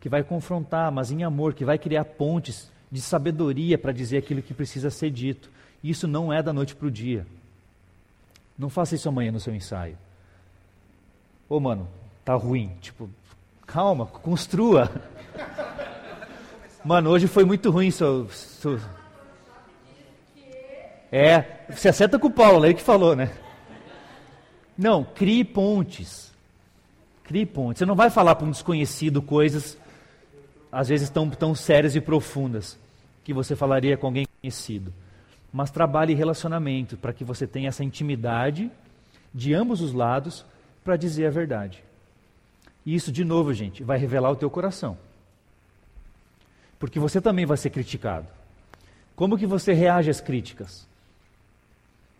[0.00, 4.42] que vai confrontar, mas em amor, que vai criar pontes de sabedoria para dizer aquilo
[4.42, 5.48] que precisa ser dito.
[5.82, 7.26] Isso não é da noite para o dia.
[8.58, 9.96] Não faça isso amanhã no seu ensaio.
[11.48, 11.88] Ô, mano,
[12.24, 12.72] tá ruim.
[12.80, 13.08] Tipo,
[13.66, 14.90] calma, construa.
[16.84, 18.80] Mano, hoje foi muito ruim seu, seu...
[21.10, 23.30] É, você acerta com o Paulo, ele que falou, né?
[24.76, 26.32] Não, crie pontes.
[27.22, 27.78] Crie pontes.
[27.78, 29.78] Você não vai falar para um desconhecido coisas,
[30.72, 32.78] às vezes, tão, tão sérias e profundas,
[33.22, 34.92] que você falaria com alguém conhecido.
[35.52, 38.70] Mas trabalhe relacionamento, para que você tenha essa intimidade
[39.32, 40.44] de ambos os lados
[40.82, 41.84] para dizer a verdade.
[42.84, 44.96] E isso, de novo, gente, vai revelar o teu coração.
[46.82, 48.26] Porque você também vai ser criticado.
[49.14, 50.84] Como que você reage às críticas?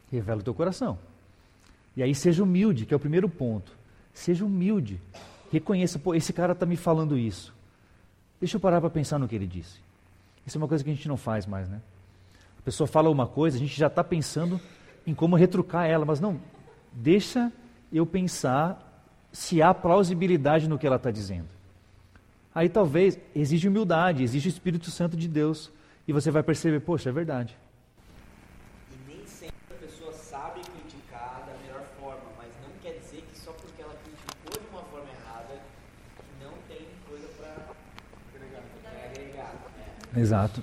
[0.08, 0.96] Revela o teu coração.
[1.96, 3.72] E aí seja humilde, que é o primeiro ponto.
[4.14, 5.00] Seja humilde.
[5.50, 7.52] Reconheça, pô, esse cara está me falando isso.
[8.38, 9.80] Deixa eu parar para pensar no que ele disse.
[10.46, 11.80] Isso é uma coisa que a gente não faz mais, né?
[12.56, 14.60] A pessoa fala uma coisa, a gente já está pensando
[15.04, 16.40] em como retrucar ela, mas não,
[16.92, 17.50] deixa
[17.92, 18.80] eu pensar
[19.32, 21.48] se há plausibilidade no que ela está dizendo.
[22.54, 25.70] Aí talvez exige humildade, exige o Espírito Santo de Deus,
[26.06, 27.56] e você vai perceber, poxa, é verdade.
[28.90, 33.38] E nem sempre a pessoa sabe criticar da melhor forma, mas não quer dizer que
[33.38, 35.60] só porque ela criticou de uma forma errada,
[36.18, 37.72] que não tem coisa para
[39.06, 39.54] agregar.
[40.14, 40.20] É.
[40.20, 40.62] Exato.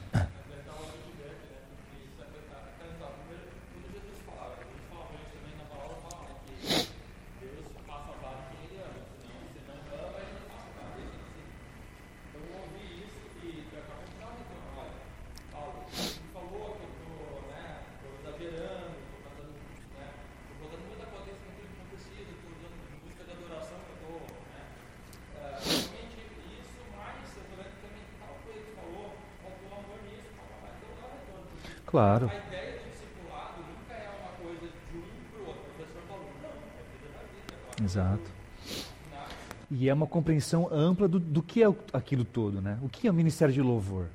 [31.89, 32.29] Claro.
[32.29, 35.61] A ideia do discipulado nunca é uma coisa de um para o outro.
[35.61, 37.83] O professor falou, não, é vida da vida.
[37.83, 38.31] Exato.
[39.71, 42.77] E é uma compreensão ampla do, do que é aquilo todo, né?
[42.83, 44.05] O que é o ministério de louvor?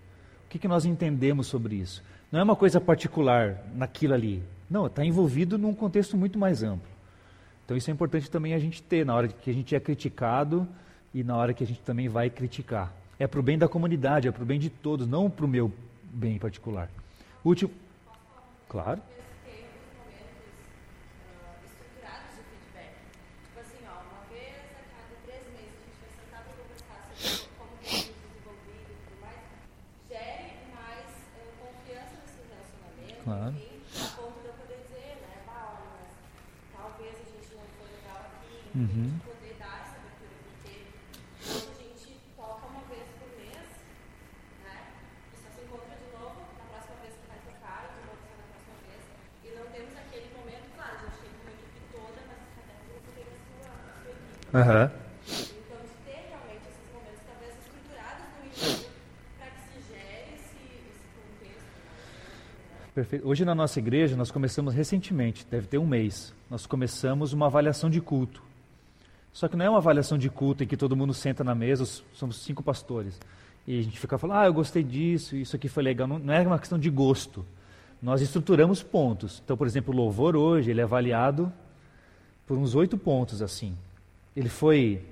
[0.46, 2.00] O que, que nós entendemos sobre isso?
[2.30, 4.40] Não é uma coisa particular naquilo ali.
[4.70, 6.88] Não, está envolvido num contexto muito mais amplo.
[7.64, 10.64] Então isso é importante também a gente ter na hora que a gente é criticado
[11.12, 12.94] e na hora que a gente também vai criticar.
[13.18, 15.48] É para o bem da comunidade, é para o bem de todos, não para o
[15.48, 15.72] meu
[16.12, 16.88] bem particular.
[17.44, 17.70] Último.
[18.68, 19.02] Claro.
[33.24, 36.12] a ponto de eu poder dizer, né, olha, mas
[36.76, 39.16] talvez a gente não foi legal aqui, uhum.
[39.24, 40.92] poder dar essa abertura, porque
[41.40, 43.64] quando a gente toca uma vez por mês,
[44.60, 44.92] né,
[45.32, 48.36] e só se encontra de novo na próxima vez que vai tocar, de novo só
[48.36, 49.02] na próxima vez,
[49.40, 53.08] e não temos aquele momento, claro, a gente tem uma equipe toda, mas até você
[53.08, 54.52] tem a sua, a sua equipe.
[54.52, 55.04] Uhum.
[63.04, 63.28] Perfeito.
[63.28, 67.90] Hoje na nossa igreja nós começamos recentemente, deve ter um mês, nós começamos uma avaliação
[67.90, 68.42] de culto.
[69.30, 71.84] Só que não é uma avaliação de culto em que todo mundo senta na mesa,
[72.14, 73.20] somos cinco pastores,
[73.66, 76.08] e a gente fica falando, ah, eu gostei disso, isso aqui foi legal.
[76.08, 77.44] Não, não é uma questão de gosto.
[78.00, 79.42] Nós estruturamos pontos.
[79.44, 81.52] Então, por exemplo, o louvor hoje, ele é avaliado
[82.46, 83.76] por uns oito pontos assim.
[84.34, 85.04] Ele foi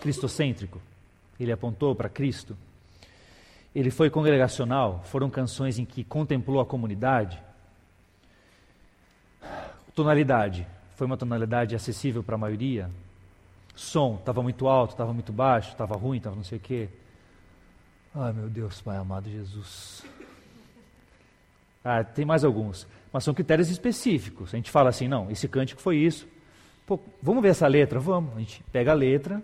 [0.00, 0.80] cristocêntrico,
[1.38, 2.56] ele apontou para Cristo,
[3.74, 5.02] ele foi congregacional?
[5.04, 7.42] Foram canções em que contemplou a comunidade?
[9.94, 10.66] Tonalidade.
[10.96, 12.90] Foi uma tonalidade acessível para a maioria?
[13.74, 16.88] Som, estava muito alto, estava muito baixo, estava ruim, estava não sei o quê.
[18.14, 20.04] Ai meu Deus, Pai amado Jesus.
[21.84, 24.54] Ah, tem mais alguns, mas são critérios específicos.
[24.54, 26.26] A gente fala assim, não, esse cântico foi isso.
[26.86, 27.98] Pô, vamos ver essa letra?
[27.98, 28.36] Vamos.
[28.36, 29.42] A gente pega a letra.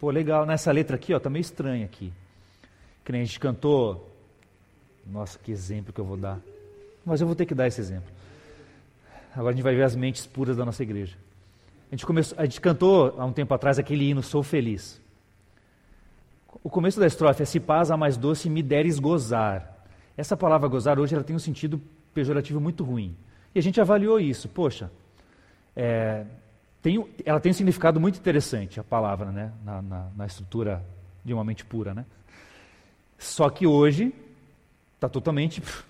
[0.00, 2.12] Pô, legal, nessa letra aqui, ó, tá meio estranha aqui.
[3.08, 4.14] Que nem a gente cantou.
[5.06, 6.38] Nossa, que exemplo que eu vou dar.
[7.06, 8.12] Mas eu vou ter que dar esse exemplo.
[9.32, 11.16] Agora a gente vai ver as mentes puras da nossa igreja.
[11.90, 15.00] A gente, começou, a gente cantou há um tempo atrás aquele hino Sou Feliz.
[16.62, 19.86] O começo da estrofe é Se paz a mais doce me deres gozar.
[20.14, 21.80] Essa palavra gozar hoje ela tem um sentido
[22.12, 23.16] pejorativo muito ruim.
[23.54, 24.50] E a gente avaliou isso.
[24.50, 24.90] Poxa,
[25.74, 26.26] é,
[26.82, 29.50] tem, ela tem um significado muito interessante, a palavra, né?
[29.64, 30.84] na, na, na estrutura
[31.24, 31.94] de uma mente pura.
[31.94, 32.04] Né?
[33.18, 34.12] Só que hoje
[34.94, 35.62] está totalmente.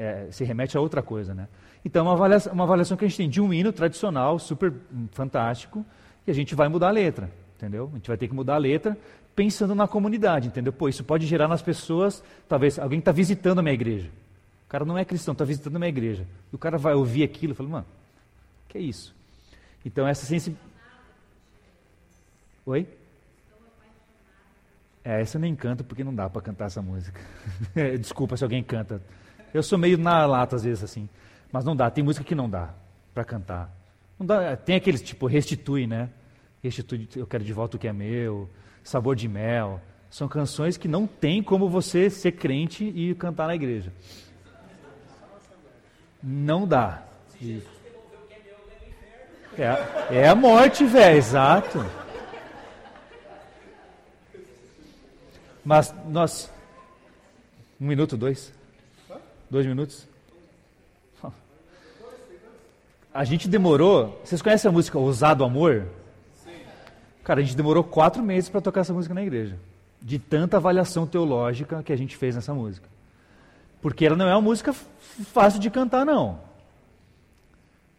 [0.00, 1.48] É, se remete a outra coisa, né?
[1.84, 4.72] Então, uma avaliação, uma avaliação que a gente tem de um hino tradicional, super
[5.10, 5.84] fantástico,
[6.24, 7.88] e a gente vai mudar a letra, entendeu?
[7.92, 8.96] A gente vai ter que mudar a letra
[9.34, 10.72] pensando na comunidade, entendeu?
[10.72, 14.08] Pô, isso pode gerar nas pessoas, talvez, alguém está visitando a minha igreja.
[14.66, 16.26] O cara não é cristão, está visitando a minha igreja.
[16.52, 17.86] E o cara vai ouvir aquilo e fala, mano,
[18.68, 19.14] que é isso?
[19.84, 20.70] Então, essa sensibilidade.
[22.66, 22.86] Oi?
[25.08, 27.18] É, essa eu nem canto porque não dá para cantar essa música.
[27.98, 29.00] Desculpa se alguém canta.
[29.54, 31.08] Eu sou meio na lata às vezes assim.
[31.50, 32.74] Mas não dá, tem música que não dá
[33.14, 33.74] para cantar.
[34.20, 36.10] Dá, tem aqueles tipo restitui, né?
[36.62, 38.50] Restitui, eu quero de volta o que é meu,
[38.84, 39.80] sabor de mel.
[40.10, 43.90] São canções que não tem como você ser crente e cantar na igreja.
[46.22, 47.02] Não dá.
[49.56, 51.78] É, é a morte, velho, exato.
[55.64, 56.50] Mas nós.
[57.80, 58.52] Um minuto, dois?
[59.50, 60.06] Dois minutos?
[63.12, 64.20] A gente demorou.
[64.24, 65.86] Vocês conhecem a música Ousado Amor?
[67.24, 69.58] Cara, a gente demorou quatro meses para tocar essa música na igreja.
[70.00, 72.88] De tanta avaliação teológica que a gente fez nessa música.
[73.82, 76.38] Porque ela não é uma música fácil de cantar, não.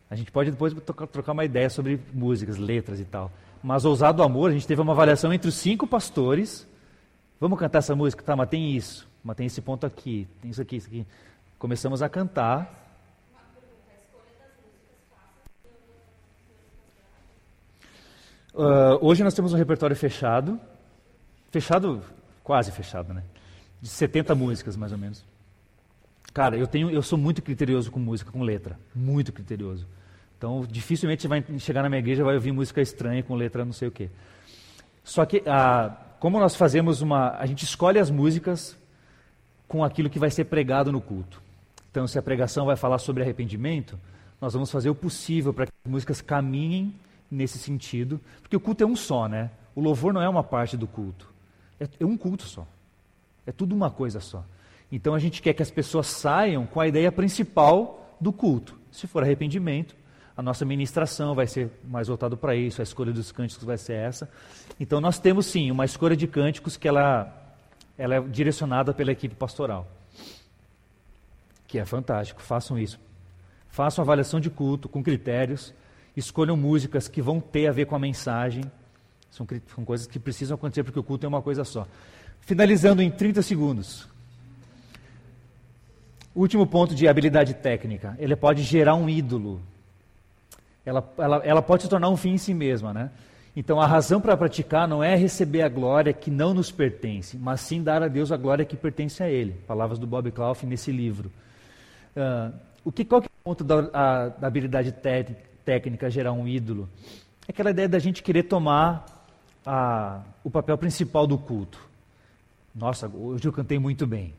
[0.10, 0.74] A gente pode depois
[1.12, 3.32] trocar uma ideia sobre músicas, letras e tal.
[3.62, 6.66] Mas Ousado Amor, a gente teve uma avaliação entre os cinco pastores.
[7.40, 8.22] Vamos cantar essa música?
[8.22, 9.08] Tá, mas tem isso.
[9.24, 11.08] Mas tem esse ponto aqui, tem isso aqui, isso aqui.
[11.58, 12.74] Começamos a cantar.
[18.54, 20.60] Uh, hoje nós temos um repertório fechado.
[21.50, 22.04] Fechado,
[22.44, 23.24] quase fechado, né?
[23.82, 25.24] De 70 músicas, mais ou menos.
[26.34, 28.78] Cara, eu, tenho, eu sou muito criterioso com música, com letra.
[28.94, 29.88] Muito criterioso.
[30.38, 33.74] Então, dificilmente vai chegar na minha igreja e vai ouvir música estranha com letra não
[33.74, 34.10] sei o quê.
[35.04, 37.32] Só que, ah, como nós fazemos uma.
[37.38, 38.78] A gente escolhe as músicas
[39.68, 41.42] com aquilo que vai ser pregado no culto.
[41.92, 44.00] Então, se a pregação vai falar sobre arrependimento,
[44.40, 46.94] nós vamos fazer o possível para que as músicas caminhem
[47.30, 49.52] nesse sentido, porque o culto é um só, né?
[49.76, 51.28] O louvor não é uma parte do culto,
[51.80, 52.66] é, é um culto só.
[53.46, 54.44] É tudo uma coisa só.
[54.92, 58.78] Então a gente quer que as pessoas saiam com a ideia principal do culto.
[58.92, 59.96] Se for arrependimento,
[60.40, 63.96] a nossa ministração vai ser mais voltado para isso, a escolha dos cânticos vai ser
[63.96, 64.30] essa.
[64.80, 67.30] Então nós temos sim uma escolha de cânticos que ela,
[67.98, 69.86] ela é direcionada pela equipe pastoral.
[71.68, 72.98] Que é fantástico, façam isso.
[73.68, 75.74] Façam avaliação de culto com critérios,
[76.16, 78.64] escolham músicas que vão ter a ver com a mensagem.
[79.30, 81.86] São, são coisas que precisam acontecer porque o culto é uma coisa só.
[82.40, 84.08] Finalizando em 30 segundos.
[86.34, 88.16] Último ponto de habilidade técnica.
[88.18, 89.62] Ele pode gerar um ídolo.
[90.90, 93.12] Ela, ela, ela pode se tornar um fim em si mesma, né?
[93.56, 97.62] Então a razão para praticar não é receber a glória que não nos pertence, mas
[97.62, 99.52] sim dar a Deus a glória que pertence a Ele.
[99.68, 101.32] Palavras do Bob Clough nesse livro.
[102.16, 104.94] Uh, o que, qual que é o ponto da, a, da habilidade
[105.66, 106.90] técnica gerar um ídolo?
[107.48, 109.06] É aquela ideia da gente querer tomar
[109.66, 111.80] a, o papel principal do culto.
[112.74, 114.34] Nossa, hoje eu cantei muito bem.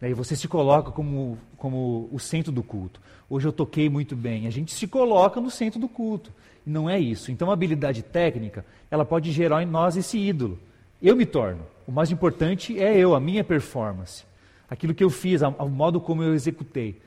[0.00, 3.00] Né, e você se coloca como, como o centro do culto.
[3.28, 4.46] Hoje eu toquei muito bem.
[4.46, 6.32] A gente se coloca no centro do culto.
[6.66, 7.30] E não é isso.
[7.30, 10.58] Então a habilidade técnica, ela pode gerar em nós esse ídolo.
[11.02, 11.62] Eu me torno.
[11.86, 14.24] O mais importante é eu, a minha performance.
[14.68, 17.00] Aquilo que eu fiz, o modo como eu executei.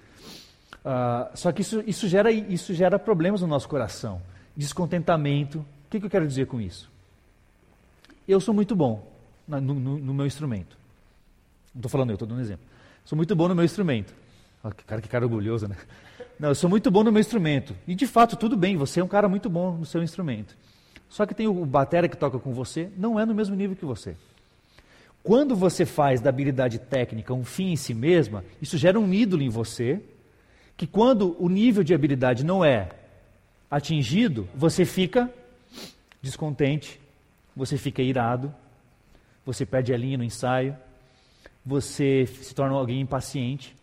[0.80, 4.22] Uh, só que isso, isso, gera, isso gera problemas no nosso coração.
[4.56, 5.60] Descontentamento.
[5.60, 6.90] O que, que eu quero dizer com isso?
[8.28, 9.12] Eu sou muito bom
[9.48, 10.79] no, no, no meu instrumento.
[11.74, 12.66] Não estou falando eu, estou dando um exemplo.
[13.06, 14.14] Sou muito bom no meu instrumento.
[14.64, 15.76] Oh, que cara, que cara orgulhoso, né?
[16.40, 17.76] Não, eu sou muito bom no meu instrumento.
[17.88, 20.56] E de fato, tudo bem, você é um cara muito bom no seu instrumento.
[21.10, 23.84] Só que tem o batera que toca com você, não é no mesmo nível que
[23.84, 24.16] você.
[25.24, 29.42] Quando você faz da habilidade técnica um fim em si mesma, isso gera um ídolo
[29.42, 30.02] em você,
[30.78, 32.90] que quando o nível de habilidade não é
[33.70, 35.30] atingido, você fica
[36.22, 37.00] descontente,
[37.56, 38.54] você fica irado,
[39.46, 40.76] você perde a linha no ensaio,
[41.70, 43.76] você se torna alguém impaciente,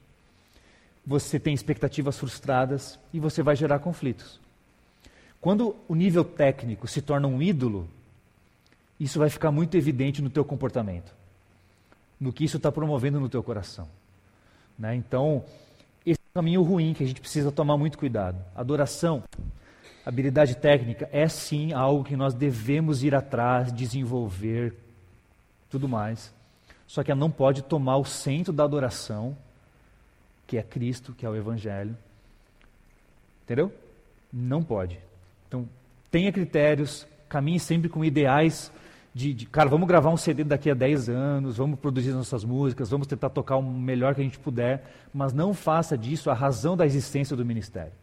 [1.06, 4.40] você tem expectativas frustradas e você vai gerar conflitos.
[5.40, 7.88] Quando o nível técnico se torna um ídolo,
[8.98, 11.14] isso vai ficar muito evidente no teu comportamento,
[12.20, 13.86] no que isso está promovendo no teu coração.
[14.76, 14.96] Né?
[14.96, 15.44] Então,
[16.04, 18.36] esse é um caminho ruim que a gente precisa tomar muito cuidado.
[18.52, 19.22] Adoração,
[20.04, 24.74] habilidade técnica, é sim algo que nós devemos ir atrás, desenvolver,
[25.70, 26.34] tudo mais.
[26.86, 29.36] Só que ela não pode tomar o centro da adoração,
[30.46, 31.96] que é Cristo, que é o Evangelho.
[33.44, 33.72] Entendeu?
[34.32, 34.98] Não pode.
[35.48, 35.68] Então,
[36.10, 38.72] tenha critérios, caminhe sempre com ideais
[39.16, 42.90] de, de, cara, vamos gravar um CD daqui a 10 anos, vamos produzir nossas músicas,
[42.90, 46.76] vamos tentar tocar o melhor que a gente puder, mas não faça disso a razão
[46.76, 47.94] da existência do ministério.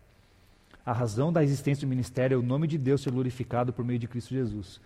[0.84, 4.00] A razão da existência do ministério é o nome de Deus ser glorificado por meio
[4.00, 4.82] de Cristo Jesus.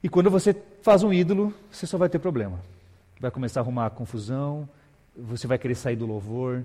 [0.00, 2.60] E quando você faz um ídolo, você só vai ter problema
[3.22, 4.68] vai começar a arrumar confusão,
[5.16, 6.64] você vai querer sair do louvor,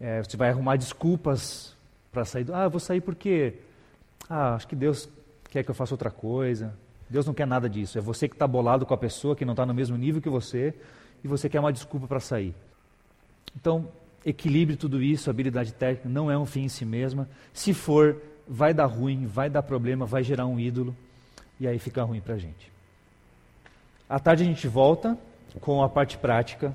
[0.00, 1.74] é, você vai arrumar desculpas
[2.12, 2.54] para sair do.
[2.54, 3.54] Ah, vou sair porque.
[4.30, 5.08] Ah, acho que Deus
[5.50, 6.72] quer que eu faça outra coisa.
[7.10, 7.98] Deus não quer nada disso.
[7.98, 10.28] É você que está bolado com a pessoa que não está no mesmo nível que
[10.28, 10.72] você
[11.24, 12.54] e você quer uma desculpa para sair.
[13.56, 13.88] Então,
[14.24, 18.72] equilibre tudo isso, habilidade técnica não é um fim em si mesma, se for vai
[18.72, 20.96] dar ruim, vai dar problema, vai gerar um ídolo,
[21.58, 22.70] e aí fica ruim para a gente.
[24.08, 25.16] À tarde a gente volta
[25.60, 26.74] com a parte prática